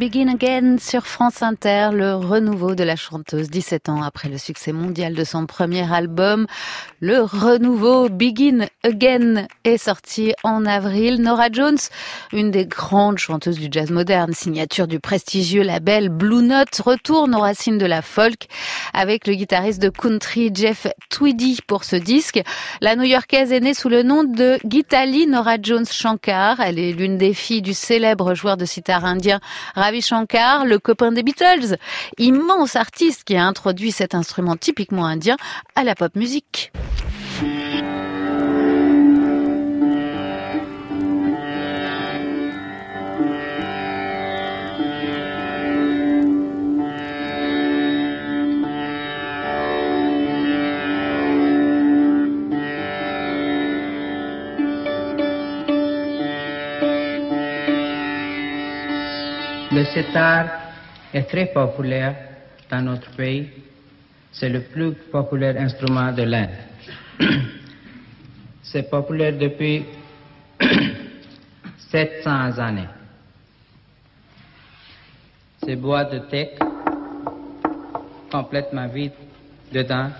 Begin 0.00 0.28
Again 0.28 0.78
sur 0.78 1.06
France 1.06 1.42
Inter, 1.42 1.90
le 1.92 2.14
renouveau 2.14 2.74
de 2.74 2.82
la 2.82 2.96
chanteuse 2.96 3.50
17 3.50 3.90
ans 3.90 4.02
après 4.02 4.30
le 4.30 4.38
succès 4.38 4.72
mondial 4.72 5.12
de 5.12 5.24
son 5.24 5.44
premier 5.44 5.92
album. 5.92 6.46
Le 7.00 7.20
renouveau 7.20 8.08
Begin 8.08 8.64
Again 8.82 9.46
est 9.64 9.76
sorti 9.76 10.32
en 10.42 10.64
avril. 10.64 11.20
Nora 11.20 11.48
Jones, 11.52 11.76
une 12.32 12.50
des 12.50 12.64
grandes 12.64 13.18
chanteuses 13.18 13.58
du 13.58 13.68
jazz 13.70 13.90
moderne, 13.90 14.32
signature 14.32 14.86
du 14.86 15.00
prestigieux 15.00 15.62
label 15.62 16.08
Blue 16.08 16.44
Note, 16.44 16.80
retourne 16.82 17.34
aux 17.34 17.40
racines 17.40 17.76
de 17.76 17.84
la 17.84 18.00
folk 18.00 18.46
avec 18.94 19.26
le 19.26 19.34
guitariste 19.34 19.82
de 19.82 19.90
country 19.90 20.50
Jeff 20.54 20.86
Tweedy 21.10 21.58
pour 21.66 21.84
ce 21.84 21.96
disque. 21.96 22.40
La 22.80 22.96
New-Yorkaise 22.96 23.52
est 23.52 23.60
née 23.60 23.74
sous 23.74 23.90
le 23.90 24.02
nom 24.02 24.24
de 24.24 24.58
Gitali 24.66 25.26
Nora 25.26 25.56
Jones 25.60 25.84
Shankar. 25.84 26.60
Elle 26.60 26.78
est 26.78 26.92
l'une 26.92 27.18
des 27.18 27.34
filles 27.34 27.60
du 27.60 27.74
célèbre 27.74 28.32
joueur 28.32 28.56
de 28.56 28.64
sitar 28.64 29.04
indien 29.04 29.40
Ravi 29.90 30.02
Shankar, 30.02 30.66
le 30.66 30.78
copain 30.78 31.10
des 31.10 31.24
Beatles, 31.24 31.76
immense 32.16 32.76
artiste 32.76 33.24
qui 33.24 33.34
a 33.34 33.44
introduit 33.44 33.90
cet 33.90 34.14
instrument 34.14 34.56
typiquement 34.56 35.04
indien 35.04 35.36
à 35.74 35.82
la 35.82 35.96
pop 35.96 36.14
musique. 36.14 36.70
Le 59.72 59.84
sitar 59.84 60.46
est 61.14 61.28
très 61.28 61.46
populaire 61.46 62.16
dans 62.68 62.82
notre 62.82 63.10
pays. 63.12 63.48
C'est 64.32 64.48
le 64.48 64.62
plus 64.62 64.94
populaire 65.12 65.56
instrument 65.58 66.10
de 66.10 66.22
l'Inde. 66.22 66.50
C'est 68.62 68.90
populaire 68.90 69.38
depuis 69.38 69.84
700 71.90 72.58
années. 72.58 72.88
C'est 75.62 75.76
bois 75.76 76.04
de 76.04 76.18
teck 76.18 76.58
complètement 78.30 78.88
vide 78.88 79.12
dedans. 79.72 80.10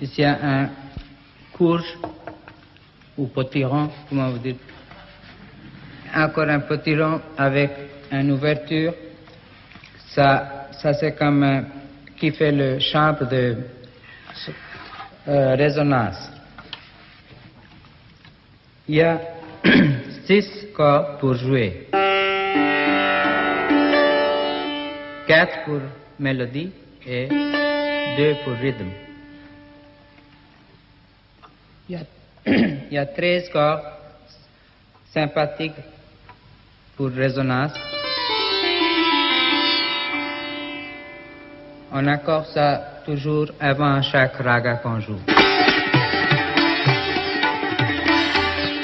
Ici, 0.00 0.14
il 0.18 0.22
y 0.22 0.24
a 0.24 0.38
un 0.42 0.70
courge 1.52 1.98
ou 3.16 3.26
potiron, 3.26 3.90
comment 4.08 4.30
vous 4.30 4.38
dites? 4.38 4.60
Encore 6.14 6.48
un 6.48 6.60
potiron 6.60 7.20
avec 7.36 7.89
une 8.10 8.32
ouverture. 8.32 8.94
Ça, 10.08 10.68
ça 10.72 10.92
c'est 10.94 11.12
comme 11.16 11.42
euh, 11.42 11.62
qui 12.18 12.30
fait 12.32 12.52
le 12.52 12.78
chambre 12.78 13.28
de 13.28 13.56
euh, 15.28 15.54
résonance. 15.54 16.30
Il 18.88 18.96
y 18.96 19.02
a 19.02 19.20
six 20.26 20.68
corps 20.74 21.18
pour 21.18 21.34
jouer. 21.34 21.88
Quatre 25.26 25.64
pour 25.64 25.80
mélodie 26.18 26.72
et 27.06 27.28
deux 28.16 28.34
pour 28.44 28.54
rythme. 28.54 28.90
Il 31.88 31.94
y 31.94 31.96
a, 31.96 32.04
il 32.46 32.92
y 32.92 32.98
a 32.98 33.06
13 33.06 33.48
corps 33.50 33.82
sympathiques 35.12 35.72
pour 36.96 37.10
résonance. 37.10 37.72
On 41.92 42.06
accorde 42.06 42.46
ça 42.46 42.80
toujours 43.04 43.46
avant 43.58 44.00
chaque 44.02 44.36
raga 44.36 44.76
qu'on 44.76 45.00
joue. 45.00 45.18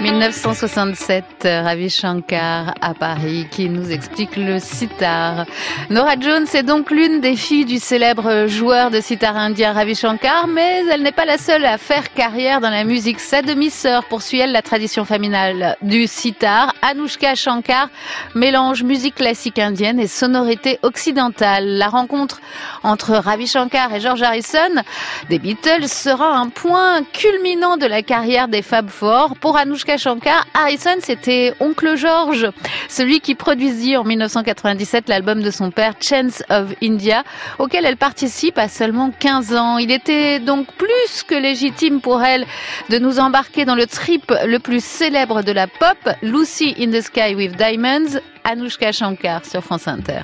1967, 0.06 1.24
Ravi 1.42 1.90
Shankar 1.90 2.74
à 2.80 2.94
Paris 2.94 3.48
qui 3.50 3.68
nous 3.68 3.90
explique 3.90 4.36
le 4.36 4.60
sitar. 4.60 5.46
Nora 5.90 6.14
Jones 6.20 6.46
est 6.54 6.62
donc 6.62 6.92
l'une 6.92 7.20
des 7.20 7.34
filles 7.34 7.64
du 7.64 7.78
célèbre 7.78 8.46
joueur 8.46 8.92
de 8.92 9.00
sitar 9.00 9.36
indien 9.36 9.72
Ravi 9.72 9.96
Shankar, 9.96 10.46
mais 10.46 10.84
elle 10.92 11.02
n'est 11.02 11.10
pas 11.10 11.24
la 11.24 11.38
seule 11.38 11.64
à 11.64 11.76
faire 11.76 12.12
carrière 12.12 12.60
dans 12.60 12.70
la 12.70 12.84
musique. 12.84 13.18
Sa 13.18 13.42
demi-sœur 13.42 14.04
poursuit 14.04 14.38
elle 14.38 14.52
la 14.52 14.62
tradition 14.62 15.04
familiale 15.04 15.76
du 15.82 16.06
sitar. 16.06 16.72
Anushka 16.82 17.34
Shankar 17.34 17.88
mélange 18.36 18.84
musique 18.84 19.16
classique 19.16 19.58
indienne 19.58 19.98
et 19.98 20.06
sonorité 20.06 20.78
occidentale. 20.82 21.78
La 21.78 21.88
rencontre 21.88 22.40
entre 22.84 23.10
Ravi 23.16 23.48
Shankar 23.48 23.92
et 23.92 24.00
George 24.00 24.22
Harrison 24.22 24.82
des 25.28 25.40
Beatles 25.40 25.88
sera 25.88 26.36
un 26.36 26.48
point 26.48 27.02
culminant 27.12 27.76
de 27.76 27.86
la 27.86 28.02
carrière 28.02 28.46
des 28.46 28.62
Fab 28.62 28.88
Four. 28.88 29.34
Pour 29.40 29.56
Anushka 29.56 29.95
Shankar, 29.98 30.46
Harrison, 30.54 30.96
c'était 31.00 31.54
Oncle 31.60 31.96
George, 31.96 32.50
celui 32.88 33.20
qui 33.20 33.34
produisit 33.34 33.96
en 33.96 34.04
1997 34.04 35.08
l'album 35.08 35.42
de 35.42 35.50
son 35.50 35.70
père 35.70 35.94
Chance 36.00 36.42
of 36.50 36.72
India, 36.82 37.24
auquel 37.58 37.84
elle 37.84 37.96
participe 37.96 38.58
à 38.58 38.68
seulement 38.68 39.10
15 39.10 39.54
ans. 39.54 39.78
Il 39.78 39.90
était 39.90 40.38
donc 40.38 40.66
plus 40.74 41.22
que 41.26 41.34
légitime 41.34 42.00
pour 42.00 42.22
elle 42.22 42.46
de 42.90 42.98
nous 42.98 43.18
embarquer 43.18 43.64
dans 43.64 43.74
le 43.74 43.86
trip 43.86 44.32
le 44.46 44.58
plus 44.58 44.84
célèbre 44.84 45.42
de 45.42 45.52
la 45.52 45.66
pop, 45.66 45.98
Lucy 46.22 46.74
in 46.78 46.90
the 46.90 47.00
Sky 47.00 47.34
with 47.34 47.56
Diamonds, 47.56 48.18
Anushka 48.44 48.92
Shankar 48.92 49.44
sur 49.44 49.62
France 49.62 49.88
Inter. 49.88 50.20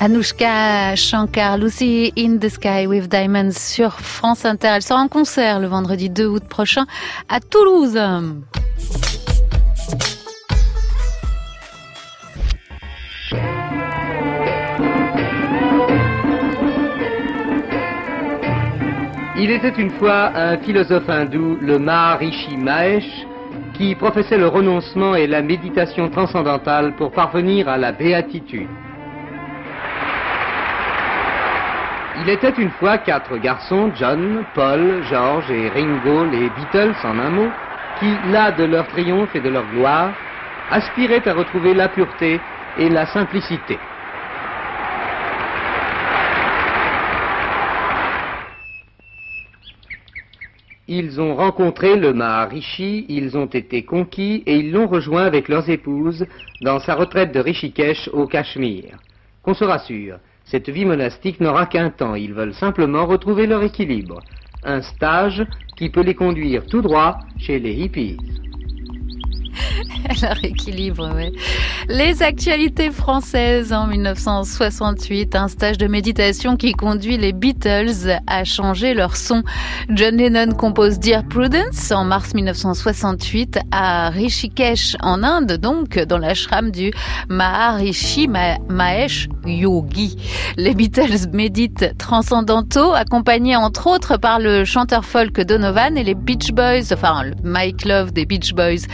Anouchka 0.00 0.96
Shankar, 0.96 1.58
Lucy 1.58 2.10
in 2.16 2.38
the 2.38 2.48
Sky 2.48 2.86
with 2.86 3.08
Diamonds 3.08 3.52
sur 3.52 4.00
France 4.00 4.46
Inter. 4.46 4.68
Elle 4.76 4.82
sera 4.82 5.00
en 5.00 5.08
concert 5.08 5.60
le 5.60 5.66
vendredi 5.66 6.08
2 6.08 6.26
août 6.26 6.44
prochain 6.48 6.86
à 7.28 7.40
Toulouse. 7.40 8.00
Il 19.42 19.50
était 19.50 19.68
une 19.78 19.90
fois 19.90 20.32
un 20.34 20.56
philosophe 20.58 21.08
hindou, 21.08 21.58
le 21.60 21.78
Maharishi 21.78 22.56
Mahesh, 22.56 23.19
qui 23.80 23.94
professait 23.94 24.36
le 24.36 24.46
renoncement 24.46 25.14
et 25.14 25.26
la 25.26 25.40
méditation 25.40 26.10
transcendantale 26.10 26.92
pour 26.96 27.12
parvenir 27.12 27.66
à 27.66 27.78
la 27.78 27.92
béatitude. 27.92 28.68
Il 32.20 32.28
était 32.28 32.52
une 32.58 32.68
fois 32.72 32.98
quatre 32.98 33.38
garçons, 33.38 33.90
John, 33.98 34.44
Paul, 34.54 35.02
George 35.08 35.50
et 35.50 35.70
Ringo, 35.70 36.26
les 36.26 36.50
Beatles 36.50 36.94
en 37.04 37.18
un 37.18 37.30
mot, 37.30 37.48
qui, 37.98 38.14
là 38.30 38.52
de 38.52 38.64
leur 38.64 38.86
triomphe 38.88 39.34
et 39.34 39.40
de 39.40 39.48
leur 39.48 39.64
gloire, 39.72 40.10
aspiraient 40.70 41.26
à 41.26 41.32
retrouver 41.32 41.72
la 41.72 41.88
pureté 41.88 42.38
et 42.76 42.90
la 42.90 43.06
simplicité. 43.06 43.78
Ils 50.92 51.20
ont 51.20 51.36
rencontré 51.36 51.94
le 51.94 52.12
Maharishi, 52.12 53.06
ils 53.08 53.38
ont 53.38 53.46
été 53.46 53.84
conquis 53.84 54.42
et 54.44 54.56
ils 54.56 54.72
l'ont 54.72 54.88
rejoint 54.88 55.22
avec 55.22 55.48
leurs 55.48 55.70
épouses 55.70 56.26
dans 56.62 56.80
sa 56.80 56.96
retraite 56.96 57.32
de 57.32 57.38
Rishikesh 57.38 58.10
au 58.12 58.26
Cachemire. 58.26 58.98
Qu'on 59.44 59.54
se 59.54 59.62
rassure, 59.62 60.16
cette 60.42 60.68
vie 60.68 60.84
monastique 60.84 61.38
n'aura 61.38 61.66
qu'un 61.66 61.90
temps, 61.90 62.16
ils 62.16 62.34
veulent 62.34 62.54
simplement 62.54 63.06
retrouver 63.06 63.46
leur 63.46 63.62
équilibre. 63.62 64.20
Un 64.64 64.82
stage 64.82 65.46
qui 65.76 65.90
peut 65.90 66.02
les 66.02 66.16
conduire 66.16 66.66
tout 66.66 66.82
droit 66.82 67.20
chez 67.38 67.60
les 67.60 67.72
hippies. 67.72 68.16
Leur 70.22 70.44
équilibre, 70.44 71.10
oui. 71.14 71.32
Les 71.88 72.22
actualités 72.22 72.90
françaises 72.90 73.72
en 73.72 73.86
1968, 73.86 75.34
un 75.34 75.48
stage 75.48 75.78
de 75.78 75.86
méditation 75.86 76.56
qui 76.56 76.72
conduit 76.72 77.16
les 77.16 77.32
Beatles 77.32 78.20
à 78.26 78.44
changer 78.44 78.94
leur 78.94 79.16
son. 79.16 79.42
John 79.88 80.16
Lennon 80.16 80.52
compose 80.54 80.98
Dear 80.98 81.24
Prudence 81.24 81.90
en 81.90 82.04
mars 82.04 82.34
1968 82.34 83.60
à 83.70 84.10
Rishikesh 84.10 84.96
en 85.00 85.22
Inde, 85.22 85.52
donc 85.52 85.98
dans 85.98 86.18
l'ashram 86.18 86.70
du 86.70 86.92
Maharishi 87.28 88.28
Mahesh 88.28 89.28
Yogi. 89.46 90.16
Les 90.56 90.74
Beatles 90.74 91.30
méditent 91.32 91.96
transcendantaux, 91.98 92.92
accompagnés 92.92 93.56
entre 93.56 93.86
autres 93.86 94.16
par 94.16 94.38
le 94.38 94.64
chanteur 94.64 95.04
folk 95.04 95.40
Donovan 95.40 95.96
et 95.96 96.04
les 96.04 96.14
Beach 96.14 96.52
Boys, 96.52 96.92
enfin 96.92 97.22
Mike 97.42 97.84
Love 97.84 98.12
des 98.12 98.26
Beach 98.26 98.52
Boys. 98.54 98.86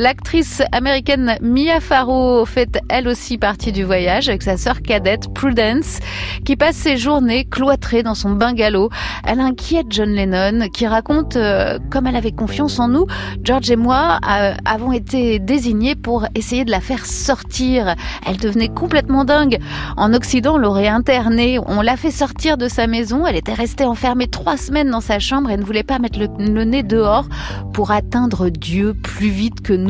L'actrice 0.00 0.62
américaine 0.72 1.36
Mia 1.42 1.78
Farrow 1.78 2.46
fait 2.46 2.78
elle 2.88 3.06
aussi 3.06 3.36
partie 3.36 3.70
du 3.70 3.84
voyage 3.84 4.30
avec 4.30 4.40
sa 4.40 4.56
sœur 4.56 4.80
cadette 4.80 5.28
Prudence, 5.34 5.98
qui 6.46 6.56
passe 6.56 6.76
ses 6.76 6.96
journées 6.96 7.44
cloîtrée 7.44 8.02
dans 8.02 8.14
son 8.14 8.30
bungalow. 8.30 8.88
Elle 9.26 9.40
inquiète 9.40 9.88
John 9.90 10.08
Lennon, 10.08 10.70
qui 10.70 10.86
raconte 10.86 11.36
euh, 11.36 11.78
comme 11.90 12.06
elle 12.06 12.16
avait 12.16 12.32
confiance 12.32 12.78
en 12.78 12.88
nous, 12.88 13.04
George 13.44 13.70
et 13.70 13.76
moi 13.76 14.20
euh, 14.26 14.54
avons 14.64 14.92
été 14.92 15.38
désignés 15.38 15.96
pour 15.96 16.24
essayer 16.34 16.64
de 16.64 16.70
la 16.70 16.80
faire 16.80 17.04
sortir. 17.04 17.94
Elle 18.26 18.38
devenait 18.38 18.68
complètement 18.68 19.26
dingue. 19.26 19.58
En 19.98 20.14
Occident, 20.14 20.54
on 20.54 20.58
l'aurait 20.58 20.88
internée. 20.88 21.58
On 21.66 21.82
l'a 21.82 21.98
fait 21.98 22.10
sortir 22.10 22.56
de 22.56 22.68
sa 22.68 22.86
maison. 22.86 23.26
Elle 23.26 23.36
était 23.36 23.52
restée 23.52 23.84
enfermée 23.84 24.28
trois 24.28 24.56
semaines 24.56 24.88
dans 24.88 25.02
sa 25.02 25.18
chambre 25.18 25.50
et 25.50 25.58
ne 25.58 25.62
voulait 25.62 25.82
pas 25.82 25.98
mettre 25.98 26.18
le, 26.18 26.28
le 26.38 26.64
nez 26.64 26.82
dehors 26.82 27.26
pour 27.74 27.90
atteindre 27.90 28.48
Dieu 28.48 28.94
plus 28.94 29.28
vite 29.28 29.60
que 29.60 29.74
nous, 29.74 29.89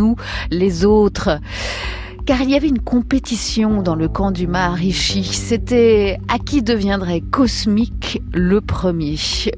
les 0.50 0.84
autres 0.84 1.40
car 2.30 2.42
il 2.42 2.50
y 2.50 2.54
avait 2.54 2.68
une 2.68 2.78
compétition 2.78 3.82
dans 3.82 3.96
le 3.96 4.08
camp 4.08 4.30
du 4.30 4.46
Maharishi. 4.46 5.24
C'était 5.24 6.18
à 6.28 6.38
qui 6.38 6.62
deviendrait 6.62 7.22
cosmique 7.22 8.22
le 8.32 8.60
premier. 8.60 9.16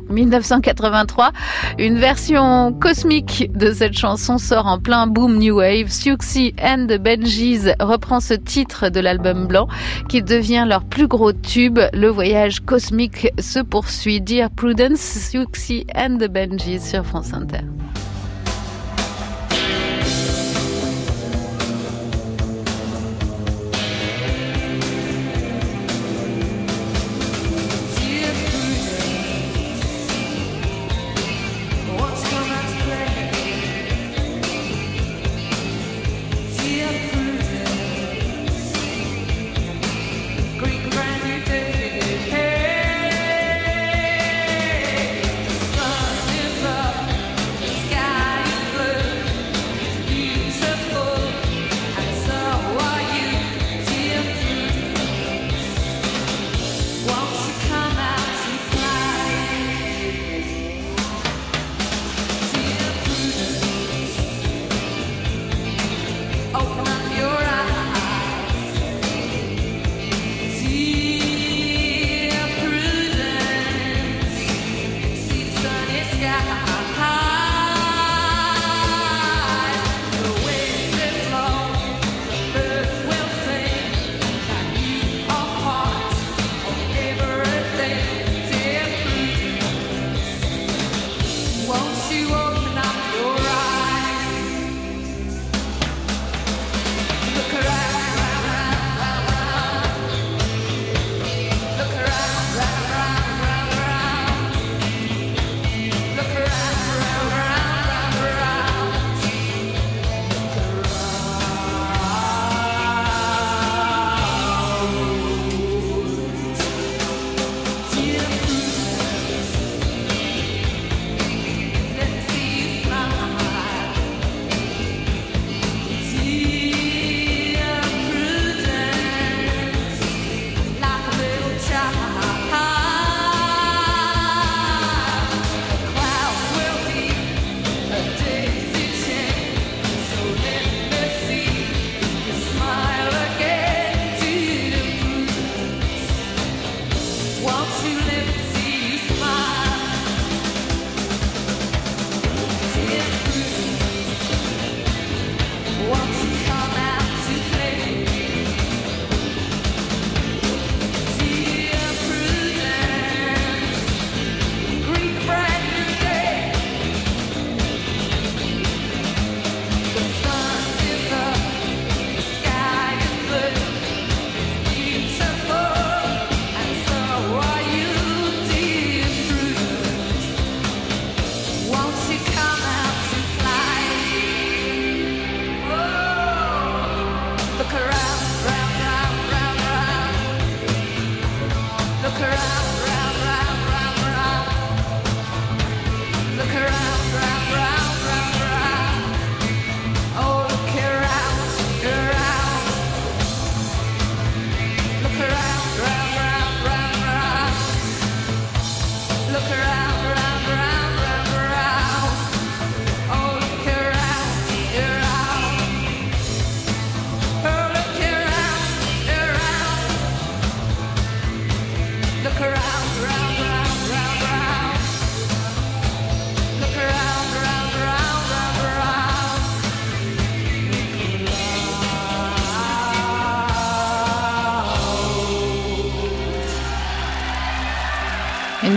1983, 0.09 1.33
une 1.79 1.99
version 1.99 2.73
cosmique 2.73 3.51
de 3.55 3.73
cette 3.73 3.93
chanson 3.93 4.39
sort 4.39 4.67
en 4.67 4.79
plein 4.79 5.07
boom 5.07 5.37
new 5.37 5.57
wave. 5.59 5.91
Siouxsie 5.91 6.55
and 6.63 6.87
the 6.89 6.99
Benjis 6.99 7.71
reprend 7.79 8.21
ce 8.21 8.33
titre 8.33 8.89
de 8.89 9.01
l'album 9.01 9.47
blanc 9.47 9.69
qui 10.09 10.23
devient 10.23 10.65
leur 10.67 10.85
plus 10.85 11.09
gros 11.09 11.33
tube. 11.35 11.79
Le 11.93 12.09
voyage 12.09 12.61
cosmique 12.61 13.29
se 13.39 13.59
poursuit. 13.61 14.23
Dear 14.23 14.49
Prudence, 14.51 15.01
Siouxsie 15.01 15.87
and 15.95 16.17
the 16.19 16.29
Benjis 16.29 16.81
sur 16.81 17.05
France 17.05 17.35
Inter. 17.35 17.65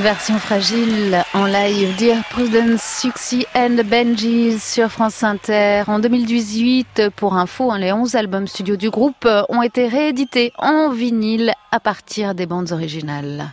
Version 0.06 0.38
fragile 0.38 1.24
en 1.34 1.46
live 1.46 1.96
Dear 1.98 2.24
Prudence, 2.30 2.84
Suxy 3.02 3.48
and 3.56 3.78
Benjis 3.90 4.60
sur 4.60 4.92
France 4.92 5.24
Inter. 5.24 5.82
En 5.88 5.98
2018, 5.98 7.10
pour 7.16 7.36
info, 7.36 7.72
hein, 7.72 7.80
les 7.80 7.92
11 7.92 8.14
albums 8.14 8.46
studio 8.46 8.76
du 8.76 8.92
groupe 8.92 9.28
ont 9.50 9.64
été 9.64 9.88
réédités 9.88 10.52
en 10.60 10.92
vinyle 10.92 11.54
à 11.72 11.80
partir 11.80 12.36
des 12.36 12.46
bandes 12.46 12.72
originales. 12.72 13.52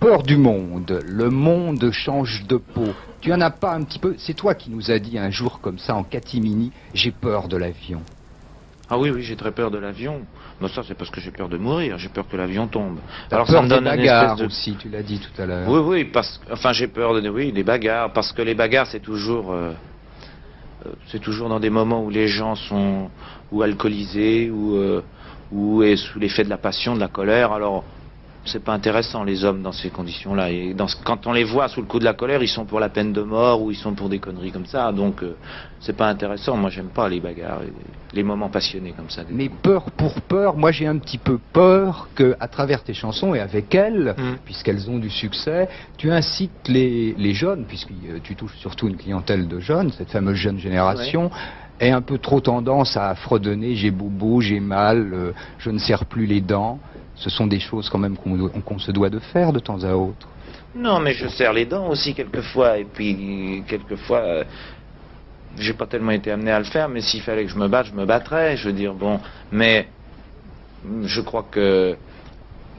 Peur 0.00 0.22
du 0.22 0.36
monde, 0.36 1.00
le 1.02 1.30
monde 1.30 1.90
change 1.90 2.44
de 2.46 2.58
peau. 2.58 2.88
Tu 3.22 3.32
en 3.32 3.40
as 3.40 3.50
pas 3.50 3.72
un 3.72 3.84
petit 3.84 3.98
peu? 3.98 4.14
C'est 4.18 4.34
toi 4.34 4.54
qui 4.54 4.68
nous 4.68 4.90
as 4.90 4.98
dit 4.98 5.16
un 5.16 5.30
jour 5.30 5.60
comme 5.62 5.78
ça 5.78 5.94
en 5.94 6.04
catimini, 6.04 6.72
j'ai 6.92 7.10
peur 7.10 7.48
de 7.48 7.56
l'avion. 7.56 8.02
Ah 8.90 8.98
oui, 8.98 9.08
oui, 9.08 9.22
j'ai 9.22 9.36
très 9.36 9.52
peur 9.52 9.70
de 9.70 9.78
l'avion. 9.78 10.20
Mais 10.64 10.70
ça, 10.70 10.82
c'est 10.86 10.94
parce 10.94 11.10
que 11.10 11.20
j'ai 11.20 11.30
peur 11.30 11.48
de 11.48 11.56
mourir. 11.58 11.98
J'ai 11.98 12.08
peur 12.08 12.26
que 12.28 12.36
l'avion 12.36 12.66
tombe. 12.66 12.98
Alors 13.30 13.46
peur 13.46 13.56
ça 13.56 13.62
me 13.62 13.68
des 13.68 13.74
donne 13.74 13.84
une 13.84 13.96
bagarres 13.96 14.24
espèce 14.32 14.40
de... 14.40 14.46
aussi, 14.46 14.74
tu 14.76 14.88
l'as 14.88 15.02
dit 15.02 15.20
tout 15.20 15.42
à 15.42 15.46
l'heure. 15.46 15.68
Oui, 15.68 15.80
oui, 15.80 16.04
parce 16.04 16.38
que, 16.38 16.52
enfin, 16.52 16.72
j'ai 16.72 16.88
peur 16.88 17.20
de, 17.20 17.28
oui, 17.28 17.52
des 17.52 17.62
bagarres, 17.62 18.12
parce 18.12 18.32
que 18.32 18.42
les 18.42 18.54
bagarres, 18.54 18.86
c'est 18.86 19.00
toujours, 19.00 19.52
euh, 19.52 19.72
euh, 20.86 20.90
c'est 21.08 21.20
toujours 21.20 21.48
dans 21.48 21.60
des 21.60 21.70
moments 21.70 22.02
où 22.02 22.10
les 22.10 22.28
gens 22.28 22.54
sont 22.54 23.10
ou 23.52 23.62
alcoolisés 23.62 24.50
ou 24.50 24.76
euh, 24.76 25.02
ou 25.52 25.82
est 25.82 25.96
sous 25.96 26.18
l'effet 26.18 26.44
de 26.44 26.50
la 26.50 26.56
passion, 26.58 26.94
de 26.94 27.00
la 27.00 27.08
colère. 27.08 27.52
Alors, 27.52 27.84
c'est 28.46 28.62
pas 28.64 28.72
intéressant 28.72 29.24
les 29.24 29.44
hommes 29.44 29.62
dans 29.62 29.72
ces 29.72 29.90
conditions-là. 29.90 30.50
Et 30.50 30.74
dans 30.74 30.88
ce- 30.88 30.96
quand 31.04 31.26
on 31.26 31.32
les 31.32 31.44
voit 31.44 31.68
sous 31.68 31.80
le 31.80 31.86
coup 31.86 31.98
de 31.98 32.04
la 32.04 32.14
colère, 32.14 32.42
ils 32.42 32.48
sont 32.48 32.64
pour 32.64 32.80
la 32.80 32.88
peine 32.88 33.12
de 33.12 33.22
mort 33.22 33.62
ou 33.62 33.70
ils 33.70 33.76
sont 33.76 33.94
pour 33.94 34.08
des 34.08 34.18
conneries 34.18 34.50
comme 34.52 34.66
ça. 34.66 34.92
Donc, 34.92 35.22
euh, 35.22 35.36
c'est 35.84 35.96
pas 35.96 36.08
intéressant. 36.08 36.56
Moi, 36.56 36.70
j'aime 36.70 36.88
pas 36.88 37.08
les 37.08 37.20
bagarres, 37.20 37.60
les 38.12 38.22
moments 38.22 38.48
passionnés 38.48 38.92
comme 38.92 39.10
ça. 39.10 39.22
Mais 39.30 39.50
peur 39.50 39.90
pour 39.90 40.20
peur, 40.22 40.56
moi 40.56 40.72
j'ai 40.72 40.86
un 40.86 40.96
petit 40.98 41.18
peu 41.18 41.38
peur 41.52 42.08
que, 42.14 42.34
à 42.40 42.48
travers 42.48 42.82
tes 42.82 42.94
chansons 42.94 43.34
et 43.34 43.40
avec 43.40 43.74
elles, 43.74 44.14
Mm. 44.16 44.36
puisqu'elles 44.44 44.90
ont 44.90 44.98
du 44.98 45.10
succès, 45.10 45.68
tu 45.98 46.10
incites 46.10 46.68
les, 46.68 47.14
les 47.18 47.34
jeunes, 47.34 47.64
puisque 47.66 47.90
euh, 47.90 48.18
tu 48.22 48.34
touches 48.34 48.56
surtout 48.56 48.88
une 48.88 48.96
clientèle 48.96 49.46
de 49.46 49.60
jeunes, 49.60 49.90
cette 49.90 50.10
fameuse 50.10 50.36
jeune 50.36 50.58
génération, 50.58 51.30
ait 51.80 51.90
un 51.90 52.02
peu 52.02 52.18
trop 52.18 52.40
tendance 52.40 52.96
à 52.96 53.14
fredonner 53.14 53.74
j'ai 53.74 53.90
bobo, 53.90 54.40
j'ai 54.40 54.60
mal, 54.60 55.10
euh, 55.12 55.32
je 55.58 55.70
ne 55.70 55.78
serre 55.78 56.06
plus 56.06 56.26
les 56.26 56.40
dents. 56.40 56.78
Ce 57.16 57.30
sont 57.30 57.46
des 57.46 57.60
choses 57.60 57.88
quand 57.90 57.98
même 57.98 58.16
qu'on 58.16 58.78
se 58.78 58.90
doit 58.90 59.10
de 59.10 59.18
faire 59.18 59.52
de 59.52 59.60
temps 59.60 59.82
à 59.84 59.94
autre. 59.94 60.26
Non, 60.74 60.98
mais 60.98 61.12
je 61.12 61.28
serre 61.28 61.52
les 61.52 61.66
dents 61.66 61.88
aussi 61.88 62.14
quelquefois. 62.14 62.78
Et 62.78 62.84
puis, 62.84 63.62
quelquefois, 63.68 64.18
euh, 64.18 64.44
j'ai 65.58 65.72
pas 65.72 65.86
tellement 65.86 66.12
été 66.12 66.30
amené 66.30 66.50
à 66.50 66.58
le 66.58 66.64
faire, 66.64 66.88
mais 66.88 67.00
s'il 67.00 67.22
fallait 67.22 67.44
que 67.44 67.50
je 67.50 67.58
me 67.58 67.68
batte, 67.68 67.86
je 67.86 67.94
me 67.94 68.04
battrais. 68.04 68.56
Je 68.56 68.68
veux 68.68 68.72
dire, 68.72 68.94
bon. 68.94 69.20
Mais 69.52 69.88
je 71.02 71.20
crois 71.20 71.46
que 71.50 71.96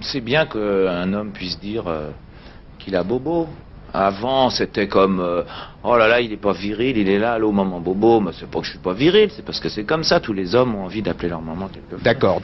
c'est 0.02 0.22
bien 0.22 0.46
qu'un 0.46 1.14
homme 1.14 1.32
puisse 1.32 1.60
dire 1.60 1.88
euh, 1.88 2.12
qu'il 2.80 2.96
a 2.96 3.04
bobo. 3.04 3.48
Avant, 3.94 4.50
c'était 4.50 4.90
comme 4.90 5.22
euh, 5.22 5.44
oh 5.84 5.96
là 5.96 6.10
là, 6.10 6.20
il 6.20 6.34
est 6.34 6.38
pas 6.38 6.52
viril, 6.52 6.98
il 6.98 7.08
est 7.08 7.20
là, 7.20 7.34
allô 7.34 7.52
maman 7.52 7.80
bobo. 7.80 8.20
Mais 8.20 8.32
c'est 8.38 8.50
pas 8.50 8.60
que 8.60 8.66
je 8.66 8.72
suis 8.72 8.80
pas 8.80 8.94
viril, 8.94 9.30
c'est 9.34 9.46
parce 9.46 9.60
que 9.60 9.70
c'est 9.70 9.86
comme 9.86 10.04
ça. 10.04 10.20
Tous 10.20 10.34
les 10.34 10.54
hommes 10.54 10.76
ont 10.76 10.84
envie 10.84 11.02
d'appeler 11.02 11.30
leur 11.30 11.42
maman 11.42 11.70
quelquefois. 11.70 12.04
D'accord. 12.04 12.42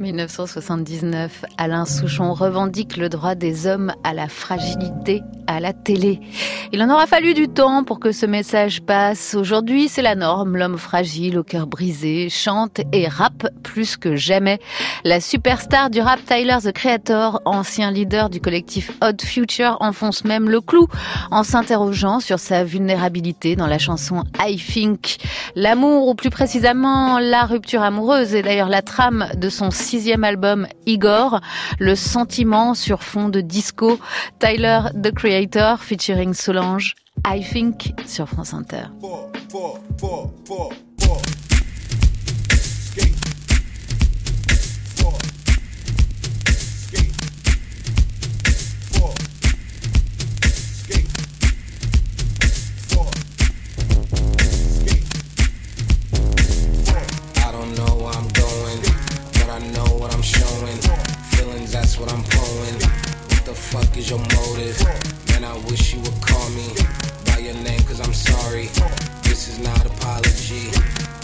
1979, 0.00 1.44
Alain 1.58 1.84
Souchon 1.84 2.32
revendique 2.32 2.96
le 2.96 3.08
droit 3.08 3.34
des 3.34 3.66
hommes 3.66 3.92
à 4.04 4.14
la 4.14 4.28
fragilité 4.28 5.22
à 5.46 5.60
la 5.60 5.72
télé. 5.72 6.20
Il 6.72 6.82
en 6.82 6.90
aura 6.90 7.06
fallu 7.06 7.34
du 7.34 7.48
temps 7.48 7.84
pour 7.84 8.00
que 8.00 8.12
ce 8.12 8.26
message 8.26 8.82
passe. 8.82 9.34
Aujourd'hui, 9.34 9.88
c'est 9.88 10.02
la 10.02 10.14
norme. 10.14 10.56
L'homme 10.56 10.78
fragile, 10.78 11.38
au 11.38 11.42
cœur 11.42 11.66
brisé, 11.66 12.28
chante 12.30 12.80
et 12.92 13.08
rappe 13.08 13.48
plus 13.62 13.96
que 13.96 14.16
jamais. 14.16 14.60
La 15.04 15.20
superstar 15.20 15.90
du 15.90 16.00
rap 16.00 16.20
Tyler, 16.24 16.58
The 16.62 16.72
Creator, 16.72 17.42
ancien 17.44 17.90
leader 17.90 18.30
du 18.30 18.40
collectif 18.40 18.92
Odd 19.02 19.20
Future, 19.20 19.76
enfonce 19.80 20.24
même 20.24 20.48
le 20.48 20.60
clou 20.60 20.86
en 21.30 21.42
s'interrogeant 21.42 22.20
sur 22.20 22.38
sa 22.38 22.64
vulnérabilité 22.64 23.56
dans 23.56 23.66
la 23.66 23.78
chanson 23.78 24.24
I 24.40 24.56
Think. 24.56 25.16
L'amour, 25.54 26.08
ou 26.08 26.14
plus 26.14 26.30
précisément 26.30 27.18
la 27.18 27.44
rupture 27.44 27.82
amoureuse, 27.82 28.34
est 28.34 28.42
d'ailleurs 28.42 28.68
la 28.68 28.82
trame 28.82 29.26
de 29.36 29.48
son 29.48 29.61
sixième 29.70 30.24
album 30.24 30.66
Igor, 30.86 31.40
le 31.78 31.94
sentiment 31.94 32.74
sur 32.74 33.02
fond 33.02 33.28
de 33.28 33.40
disco. 33.40 33.98
Tyler, 34.38 34.80
The 35.02 35.12
Creator, 35.12 35.78
featuring 35.80 36.34
Solange, 36.34 36.94
I 37.26 37.42
Think 37.42 37.92
sur 38.06 38.28
France 38.28 38.54
Inter. 38.54 38.84
What 62.02 62.12
I'm 62.12 62.24
pulling. 62.34 62.78
What 63.30 63.44
the 63.46 63.54
fuck 63.54 63.96
is 63.96 64.10
your 64.10 64.18
motive? 64.18 64.76
Man, 65.30 65.44
I 65.44 65.54
wish 65.70 65.94
you 65.94 66.00
would 66.00 66.18
call 66.20 66.48
me 66.50 66.66
by 67.26 67.38
your 67.38 67.54
name, 67.62 67.78
cause 67.86 68.00
I'm 68.00 68.12
sorry. 68.12 68.66
This 69.22 69.46
is 69.46 69.60
not 69.60 69.86
apology. 69.86 70.74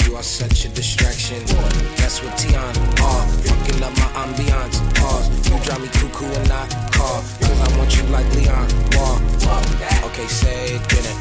You 0.07 0.15
are 0.15 0.23
such 0.23 0.65
a 0.67 0.69
distraction. 0.69 1.43
That's 1.99 2.23
what 2.23 2.39
Tion 2.39 2.55
are. 2.55 2.71
Uh, 3.03 3.27
fucking 3.43 3.83
up 3.83 3.95
my 3.99 4.09
ambiance. 4.23 4.79
Pause. 4.95 5.51
You 5.51 5.59
drive 5.67 5.83
me 5.83 5.89
cuckoo 5.99 6.27
and 6.27 6.49
not 6.49 6.71
call. 6.95 7.23
Cause 7.43 7.59
I 7.67 7.69
want 7.77 7.91
you 7.97 8.05
like 8.15 8.29
Leon. 8.37 8.69
War. 8.95 9.19
Okay, 10.09 10.29
say 10.29 10.77
it, 10.77 10.89
get 10.89 11.05
it. 11.05 11.17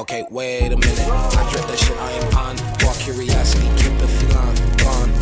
Okay, 0.00 0.24
wait 0.30 0.72
a 0.72 0.76
minute. 0.76 0.98
I 0.98 1.42
dread 1.52 1.68
that 1.68 1.78
shit 1.78 1.98
I 1.98 2.10
am 2.12 2.28
on. 2.40 2.54
War 2.82 2.94
curiosity, 3.04 3.68
keep 3.76 3.94
the 4.00 4.08
feline 4.08 4.56
gone. 4.78 5.21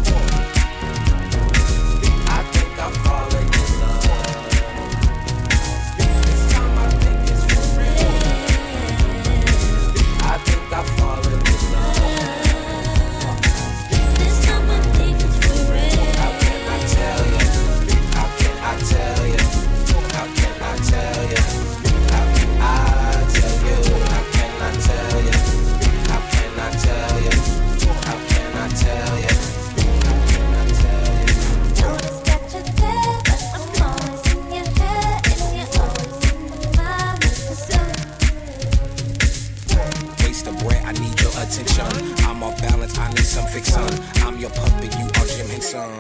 puppet, 44.50 44.94
you 44.98 45.06
are 45.06 45.26
Jim 45.26 45.48
Henson. 45.48 45.90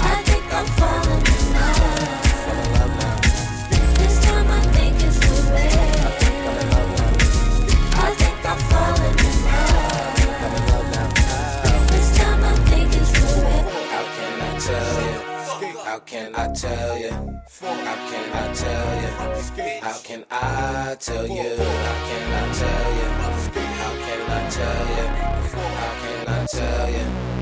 I 0.00 0.22
think 0.26 0.46
I'm 0.54 0.66
falling 0.78 1.26
in 1.34 1.52
love. 1.54 2.32
This 3.98 4.16
time 4.24 4.48
I 4.48 4.60
think 4.74 5.02
it's. 5.02 5.18
I 7.94 8.14
think 8.18 8.46
I'm 8.46 8.58
falling 8.70 9.18
in 9.28 9.36
love. 9.46 11.14
This 11.90 12.08
time 12.18 12.44
I 12.44 12.46
think 12.70 12.94
it's 12.94 13.12
How 15.84 15.98
can 16.00 16.34
I 16.34 16.48
tell 16.54 16.98
you? 16.98 17.12
How 17.60 17.96
can 18.10 18.32
I 18.34 18.54
tell 18.54 19.02
you? 19.02 19.10
How 19.82 19.98
can 20.02 20.24
I 20.30 20.96
tell 20.96 21.26
you? 21.26 21.56
How 21.56 21.96
can 22.06 22.24
I 22.32 22.52
tell 22.54 22.94
you? 22.96 23.25
cannot 24.26 24.52
tell 24.52 24.88
you. 24.88 25.06
I 25.54 26.24
cannot 26.24 26.48
tell 26.48 26.90
you. 26.90 27.35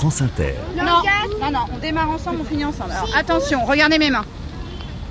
France 0.00 0.22
Inter. 0.22 0.54
Non, 0.74 1.02
non, 1.42 1.50
non, 1.50 1.66
on 1.74 1.76
démarre 1.76 2.08
ensemble, 2.08 2.38
on 2.40 2.44
finit 2.44 2.64
ensemble. 2.64 2.90
Alors 2.92 3.14
attention, 3.14 3.66
regardez 3.66 3.98
mes 3.98 4.08
mains. 4.08 4.24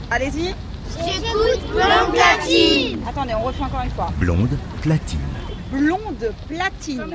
Allez-y. 0.09 0.55
J'écoute 0.97 1.61
Blonde 1.69 2.11
Platine. 2.11 2.99
Attendez, 3.07 3.35
on 3.35 3.43
refait 3.43 3.61
encore 3.61 3.83
une 3.83 3.91
fois. 3.91 4.11
Blonde 4.17 4.57
Platine. 4.81 5.19
Blonde 5.71 6.33
Platine. 6.47 7.05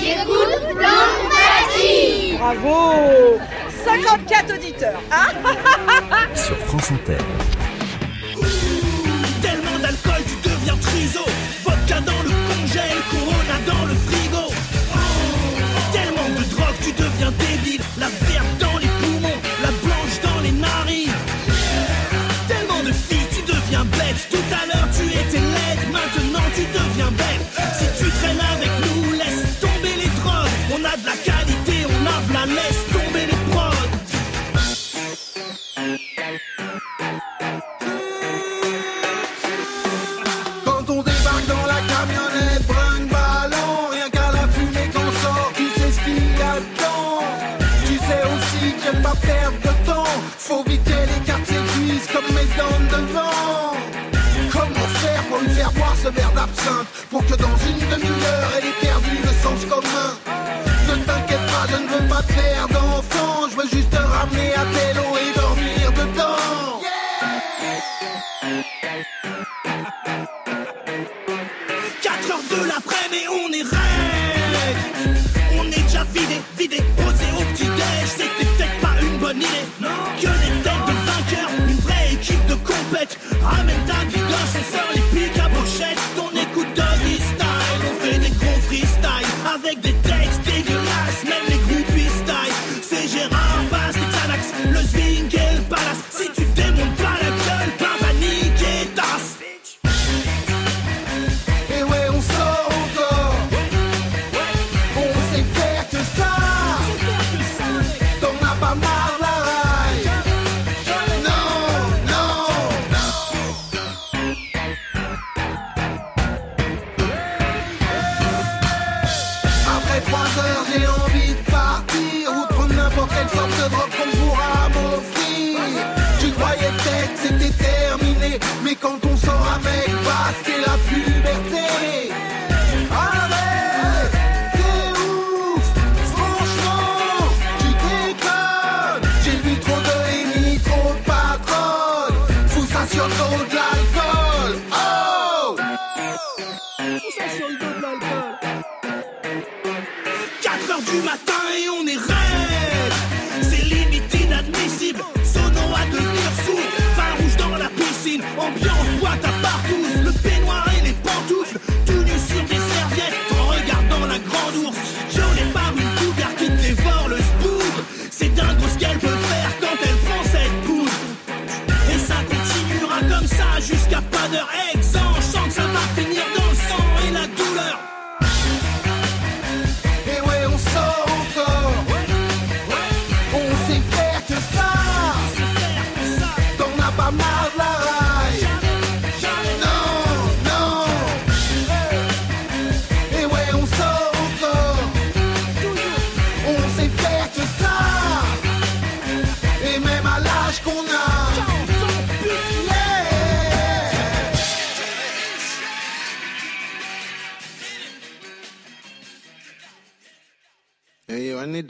J'écoute 0.00 0.74
Blonde 0.74 1.30
Platine. 1.30 2.36
Bravo 2.36 3.38
54 3.84 4.54
auditeurs. 4.56 5.00
Hein 5.12 5.28
Sur 6.34 6.56
France 6.56 6.90
Inter. 6.90 7.18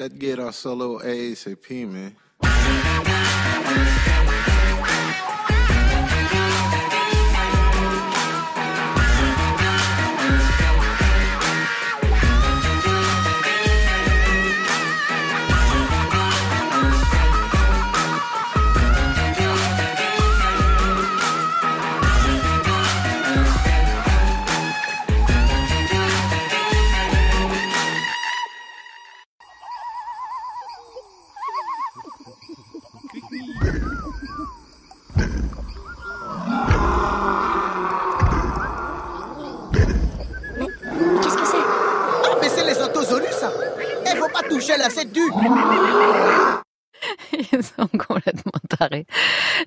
I 0.00 0.04
need 0.04 0.12
that 0.12 0.18
guitar 0.18 0.52
solo 0.52 0.98
ASAP, 0.98 1.86
man. 1.86 2.16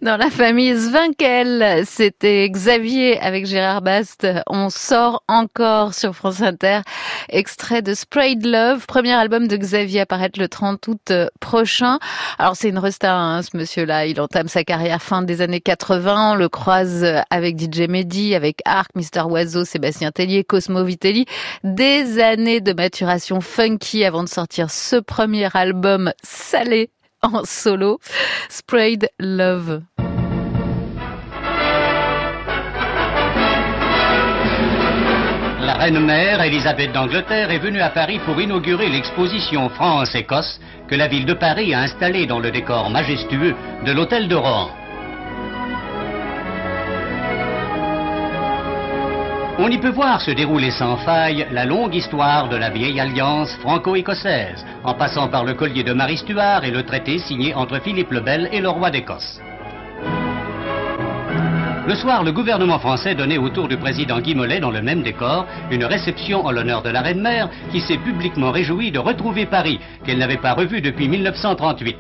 Dans 0.04 0.18
la 0.18 0.30
famille 0.30 0.76
Zvinkel, 0.76 1.86
c'était 1.86 2.50
Xavier 2.50 3.18
avec 3.22 3.46
Gérard 3.46 3.82
Bast. 3.82 4.28
On 4.48 4.70
sort 4.70 5.24
encore 5.30 5.94
sur 5.94 6.14
France 6.14 6.42
Inter. 6.42 6.82
Extrait 7.30 7.82
de 7.82 7.94
Sprayed 7.94 8.46
Love, 8.46 8.86
premier 8.86 9.14
album 9.14 9.48
de 9.48 9.56
Xavier 9.56 10.02
apparaître 10.02 10.42
le 10.42 10.50
30 10.50 10.86
août 10.90 11.12
euh, 11.12 11.28
prochain. 11.40 12.00
Alors 12.38 12.58
c'est 12.58 12.68
une 12.68 12.80
resta, 12.80 13.16
hein, 13.16 13.44
ce 13.44 13.56
monsieur-là. 13.56 14.06
Il 14.06 14.20
entame 14.20 14.50
sa 14.50 14.66
carrière 14.66 15.02
fin 15.02 15.22
des 15.22 15.40
années 15.40 15.62
80. 15.62 16.34
On 16.34 16.36
le 16.36 16.50
croise 16.50 17.06
avec 17.30 17.58
DJ 17.58 17.88
Mehdi, 17.88 18.36
avec 18.36 18.60
Arc, 18.66 18.90
Mister 18.96 19.22
Oiseau, 19.22 19.64
Sébastien 19.64 20.12
Tellier, 20.12 20.44
Cosmo 20.44 20.84
Vitelli. 20.84 21.28
Des 21.64 22.20
années 22.22 22.60
de 22.60 22.74
maturation 22.74 23.40
funky 23.40 24.04
avant 24.04 24.24
de 24.24 24.30
sortir 24.30 24.70
ce 24.70 24.98
premier 24.98 25.48
album 25.54 26.12
salé 26.24 26.90
en 27.24 27.46
solo, 27.46 28.00
Sprayed 28.50 29.10
Love. 29.18 29.82
La 35.74 35.86
reine-mère, 35.86 36.40
Elisabeth 36.40 36.92
d'Angleterre, 36.92 37.50
est 37.50 37.58
venue 37.58 37.82
à 37.82 37.90
Paris 37.90 38.20
pour 38.28 38.40
inaugurer 38.40 38.90
l'exposition 38.90 39.70
France-Écosse 39.70 40.60
que 40.88 40.94
la 40.94 41.08
ville 41.08 41.26
de 41.26 41.34
Paris 41.34 41.74
a 41.74 41.80
installée 41.80 42.28
dans 42.28 42.38
le 42.38 42.52
décor 42.52 42.92
majestueux 42.92 43.56
de 43.84 43.92
l'hôtel 43.92 44.28
de 44.28 44.36
Rohan. 44.36 44.70
On 49.58 49.68
y 49.70 49.80
peut 49.80 49.90
voir 49.90 50.22
se 50.22 50.30
dérouler 50.30 50.70
sans 50.70 50.98
faille 50.98 51.48
la 51.52 51.66
longue 51.66 51.96
histoire 51.96 52.50
de 52.50 52.56
la 52.56 52.70
vieille 52.70 53.00
alliance 53.00 53.52
franco-écossaise, 53.56 54.64
en 54.84 54.94
passant 54.94 55.28
par 55.28 55.44
le 55.44 55.56
collier 55.56 55.84
de 55.84 55.94
Marie 55.94 56.18
Stuart 56.18 56.64
et 56.66 56.72
le 56.72 56.84
traité 56.84 57.18
signé 57.18 57.56
entre 57.56 57.80
Philippe 57.80 58.12
le 58.12 58.20
Bel 58.20 58.48
et 58.52 58.62
le 58.62 58.70
roi 58.70 58.92
d'Écosse. 58.92 59.42
Le 61.86 61.96
soir, 61.96 62.24
le 62.24 62.32
gouvernement 62.32 62.80
français 62.80 63.14
donnait 63.14 63.38
autour 63.38 63.68
du 63.68 63.76
président 63.76 64.22
Guy 64.22 64.36
Mollet, 64.36 64.62
dans 64.62 64.72
le 64.72 64.82
même 64.82 65.04
décor, 65.04 65.46
une 65.70 65.84
réception 65.84 66.46
en 66.46 66.52
l'honneur 66.52 66.82
de 66.82 66.90
la 66.90 67.02
reine-mère, 67.02 67.50
qui 67.72 67.82
s'est 67.82 67.98
publiquement 67.98 68.52
réjouie 68.52 68.90
de 68.90 69.00
retrouver 69.00 69.46
Paris, 69.46 69.82
qu'elle 70.06 70.18
n'avait 70.18 70.38
pas 70.38 70.54
revu 70.54 70.80
depuis 70.80 71.10
1938. 71.10 71.98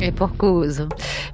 Et 0.00 0.10
pour 0.12 0.36
cause. 0.36 0.86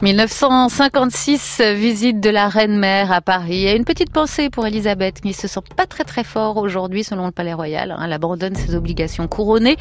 1956, 0.02 1.60
visite 1.74 2.20
de 2.20 2.30
la 2.30 2.48
reine-mère 2.48 3.10
à 3.10 3.20
Paris. 3.20 3.66
Et 3.66 3.74
une 3.74 3.84
petite 3.84 4.12
pensée 4.12 4.48
pour 4.50 4.66
Elisabeth, 4.66 5.20
qui 5.20 5.32
se 5.32 5.48
sent 5.48 5.60
pas 5.76 5.86
très 5.86 6.04
très 6.04 6.24
fort 6.24 6.56
aujourd'hui 6.58 7.02
selon 7.02 7.26
le 7.26 7.32
Palais 7.32 7.54
Royal. 7.54 7.96
Elle 8.02 8.12
abandonne 8.12 8.54
ses 8.54 8.74
obligations 8.74 9.26
couronnées 9.28 9.76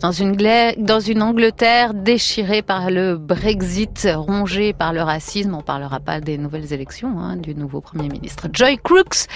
dans 0.00 0.12
une, 0.12 0.34
gla- 0.34 0.74
dans 0.82 0.98
une 0.98 1.22
Angleterre 1.22 1.94
déchirée 1.94 2.62
par 2.62 2.90
le 2.90 3.16
Brexit, 3.16 4.08
rongée 4.14 4.72
par 4.72 4.92
le 4.92 5.02
racisme. 5.02 5.54
On 5.54 5.62
parlera 5.62 6.00
pas 6.00 6.20
des 6.20 6.38
nouvelles 6.38 6.72
élections 6.72 7.18
hein, 7.20 7.36
du 7.36 7.54
nouveau 7.54 7.80
Premier 7.80 8.08
ministre. 8.08 8.48
Joy 8.52 8.78
Crooks 8.82 9.26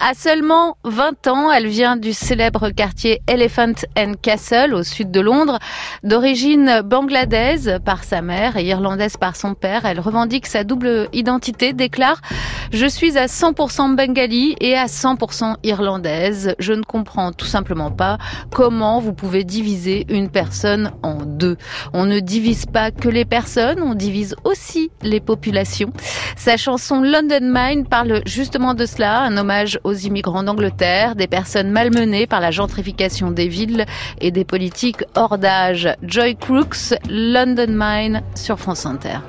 a 0.00 0.14
seulement 0.14 0.76
20 0.84 1.26
ans. 1.28 1.52
Elle 1.52 1.66
vient 1.68 1.96
du 1.96 2.12
célèbre 2.12 2.70
quartier 2.70 3.20
Elephant 3.28 3.74
and 3.98 4.14
Castle 4.22 4.74
au 4.74 4.82
sud 4.82 5.10
de 5.10 5.20
Londres. 5.20 5.58
D'origine 6.02 6.80
bangladaise 6.84 7.78
par 7.84 8.02
sa 8.02 8.22
mère 8.22 8.45
et 8.54 8.64
irlandaise 8.64 9.16
par 9.16 9.34
son 9.34 9.54
père, 9.54 9.84
elle 9.84 9.98
revendique 9.98 10.46
sa 10.46 10.62
double 10.62 11.08
identité, 11.12 11.72
déclare 11.72 12.20
«Je 12.72 12.86
suis 12.86 13.18
à 13.18 13.26
100% 13.26 13.94
bengali 13.96 14.54
et 14.60 14.76
à 14.76 14.86
100% 14.86 15.56
irlandaise. 15.64 16.54
Je 16.58 16.72
ne 16.72 16.82
comprends 16.82 17.32
tout 17.32 17.46
simplement 17.46 17.90
pas 17.90 18.18
comment 18.52 19.00
vous 19.00 19.12
pouvez 19.12 19.42
diviser 19.42 20.06
une 20.08 20.30
personne 20.30 20.92
en 21.02 21.16
deux. 21.24 21.56
On 21.92 22.04
ne 22.04 22.20
divise 22.20 22.66
pas 22.66 22.90
que 22.90 23.08
les 23.08 23.24
personnes, 23.24 23.80
on 23.82 23.94
divise 23.94 24.36
aussi 24.44 24.90
les 25.02 25.20
populations.» 25.20 25.92
Sa 26.36 26.56
chanson 26.56 27.00
London 27.00 27.40
Mine 27.42 27.86
parle 27.86 28.20
justement 28.26 28.74
de 28.74 28.86
cela, 28.86 29.22
un 29.22 29.36
hommage 29.36 29.80
aux 29.82 29.94
immigrants 29.94 30.42
d'Angleterre, 30.42 31.16
des 31.16 31.26
personnes 31.26 31.70
malmenées 31.70 32.26
par 32.26 32.40
la 32.40 32.50
gentrification 32.50 33.30
des 33.30 33.48
villes 33.48 33.86
et 34.20 34.30
des 34.30 34.44
politiques 34.44 35.02
hors 35.14 35.38
d'âge. 35.38 35.88
Joy 36.02 36.36
Crooks, 36.36 36.94
London 37.08 37.66
Mine 37.68 38.22
sur 38.36 38.58
France 38.58 38.86
Inter. 38.86 39.20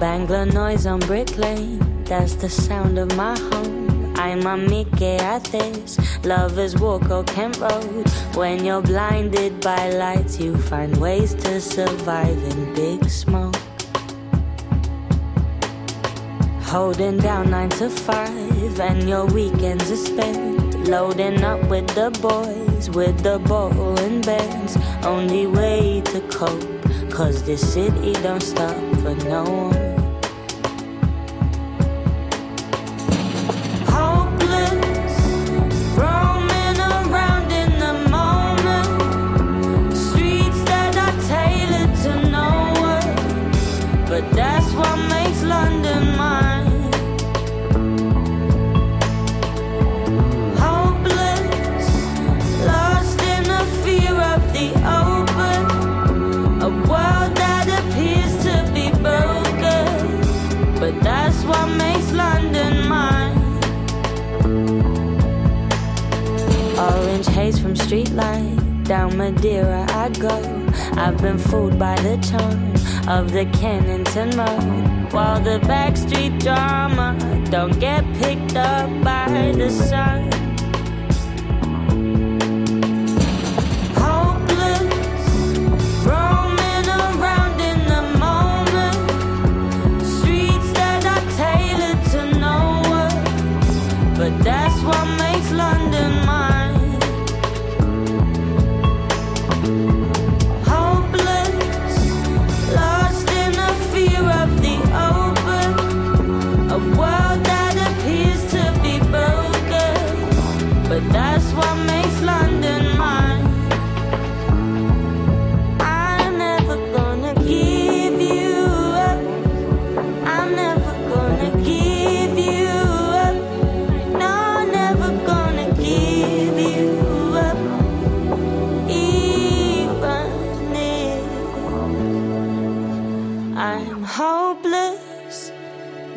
Bangla 0.00 0.44
noise 0.52 0.86
on 0.86 0.98
Brick 1.00 1.36
Lane, 1.38 1.78
that's 2.04 2.34
the 2.34 2.48
sound 2.48 2.98
of 2.98 3.16
my 3.16 3.38
home. 3.38 4.12
I'm 4.16 4.46
a 4.46 4.56
Mickey 4.56 5.16
at 5.16 5.44
this, 5.44 5.98
lovers 6.24 6.76
walk 6.76 7.10
or 7.10 7.24
Kent 7.24 7.58
Road. 7.58 8.08
When 8.34 8.64
you're 8.64 8.82
blinded 8.82 9.60
by 9.60 9.90
lights, 9.90 10.38
you 10.38 10.56
find 10.56 10.96
ways 10.98 11.34
to 11.34 11.60
survive 11.60 12.36
in 12.36 12.74
big 12.74 13.08
smoke. 13.08 13.56
Holding 16.74 17.18
down 17.18 17.50
nine 17.52 17.68
to 17.78 17.88
five, 17.88 18.80
and 18.80 19.08
your 19.08 19.26
weekends 19.26 19.92
are 19.92 19.96
spent 19.96 20.88
loading 20.88 21.44
up 21.44 21.62
with 21.68 21.86
the 21.94 22.10
boys, 22.20 22.90
with 22.90 23.16
the 23.22 23.38
ball 23.38 23.96
and. 24.00 24.76
Only 25.04 25.46
way 25.46 26.02
to 26.06 26.20
cope, 26.22 27.12
cause 27.12 27.44
this 27.44 27.62
city 27.74 28.14
don't 28.24 28.42
stop 28.42 28.74
for 29.02 29.14
no 29.24 29.44
one. 29.44 30.03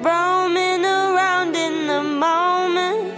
Roaming 0.07 0.85
around 0.85 1.55
in 1.55 1.87
the 1.87 2.03
moment. 2.03 3.13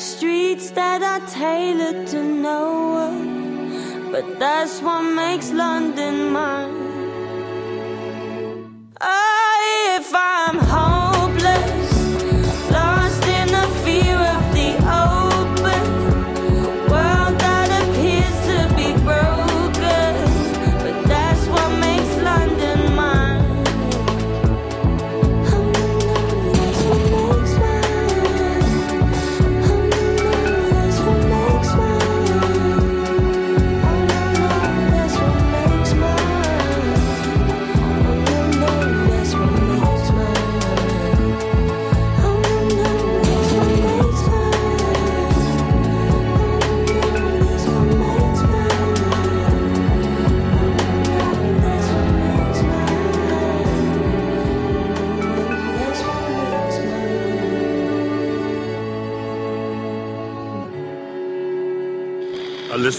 Streets 0.00 0.70
that 0.70 1.00
are 1.02 1.24
tailored 1.28 2.06
to 2.08 2.22
no 2.22 2.62
one, 3.06 4.10
but 4.12 4.38
that's 4.38 4.80
what 4.82 5.02
makes 5.02 5.50
London 5.52 6.30
mine. 6.32 6.79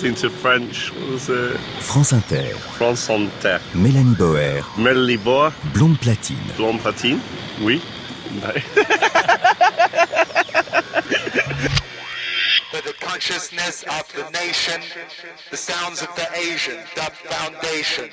I'm 0.02 0.08
listening 0.08 0.32
to 0.32 0.36
French. 0.36 0.91
What 0.95 1.10
was 1.10 1.30
it? 1.30 1.60
France 1.80 2.12
Inter. 2.12 2.56
France 2.74 3.08
Inter. 3.08 3.60
Mélanie 3.74 4.18
Boer. 4.18 4.64
Melanie 4.76 5.18
Boer. 5.18 5.54
Blonde 5.76 5.99
platine. 5.99 6.41
Blonde 6.58 6.80
platine? 6.80 7.22
Oui. 7.62 7.78
For 12.72 12.82
the 12.82 12.93
consciousness 12.99 13.84
of 13.84 14.12
the 14.16 14.28
nation, 14.32 14.82
the 15.52 15.58
sounds 15.58 16.02
of 16.02 16.08
the 16.16 16.28
Asian 16.36 16.80
Dub 16.95 17.14
Foundation. 17.14 18.10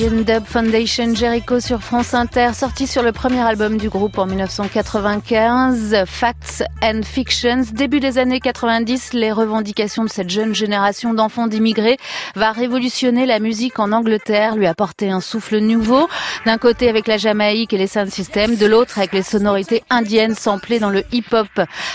Asian 0.00 0.22
Dub 0.22 0.46
Foundation 0.46 1.14
Jericho 1.14 1.60
sur 1.60 1.82
France 1.82 2.14
Inter, 2.14 2.54
sorti 2.54 2.86
sur 2.86 3.02
le 3.02 3.12
premier 3.12 3.40
album 3.40 3.76
du 3.76 3.90
groupe 3.90 4.16
en 4.16 4.24
1995, 4.24 6.04
Facts 6.06 6.64
and 6.82 7.02
Fictions. 7.04 7.64
Début 7.74 8.00
des 8.00 8.16
années 8.16 8.40
90, 8.40 9.12
les 9.12 9.30
revendications 9.30 10.04
de 10.04 10.08
cette 10.08 10.30
jeune 10.30 10.54
génération 10.54 11.12
d'enfants 11.12 11.48
d'immigrés 11.48 11.98
va 12.34 12.52
révolutionner 12.52 13.26
la 13.26 13.38
musique 13.38 13.78
en 13.78 13.92
Angleterre, 13.92 14.56
lui 14.56 14.66
apporter 14.66 15.10
un 15.10 15.20
souffle 15.20 15.58
nouveau. 15.58 16.08
D'un 16.46 16.58
côté 16.58 16.88
avec 16.88 17.06
la 17.06 17.16
Jamaïque 17.16 17.72
et 17.72 17.78
les 17.78 17.86
sound 17.86 18.10
systems, 18.10 18.56
de 18.56 18.66
l'autre 18.66 18.98
avec 18.98 19.12
les 19.12 19.22
sonorités 19.22 19.82
indiennes 19.90 20.34
samplées 20.34 20.78
dans 20.78 20.90
le 20.90 21.04
hip-hop. 21.12 21.48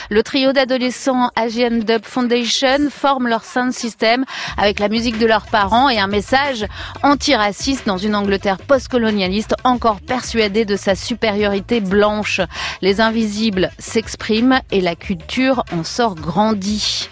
Le 0.10 0.24
trio 0.24 0.54
d'adolescents 0.54 1.32
Asian 1.36 1.72
Dub 1.72 2.04
Foundation 2.04 2.90
forme 2.90 3.28
leur 3.28 3.44
sound 3.44 3.74
system 3.74 4.26
avec 4.58 4.80
la 4.80 4.90
musique 4.90 5.18
de 5.18 5.26
leurs 5.26 5.48
parents 5.48 5.90
et 5.90 6.00
un 6.00 6.08
message 6.08 6.66
antiraciste 7.04 7.86
dans 7.86 7.98
une 7.98 8.16
Angleterre 8.16 8.58
postcolonialiste 8.58 9.56
encore 9.64 10.02
persuadée 10.02 10.66
de 10.66 10.76
sa 10.76 10.96
supériorité 10.96 11.80
blanche. 11.80 12.42
Les 12.82 13.02
invisibles 13.02 13.72
s'expriment 13.80 14.60
et 14.72 14.82
la 14.82 14.96
culture 14.96 15.64
en 15.72 15.84
sort 15.84 16.16
grandie. 16.16 17.04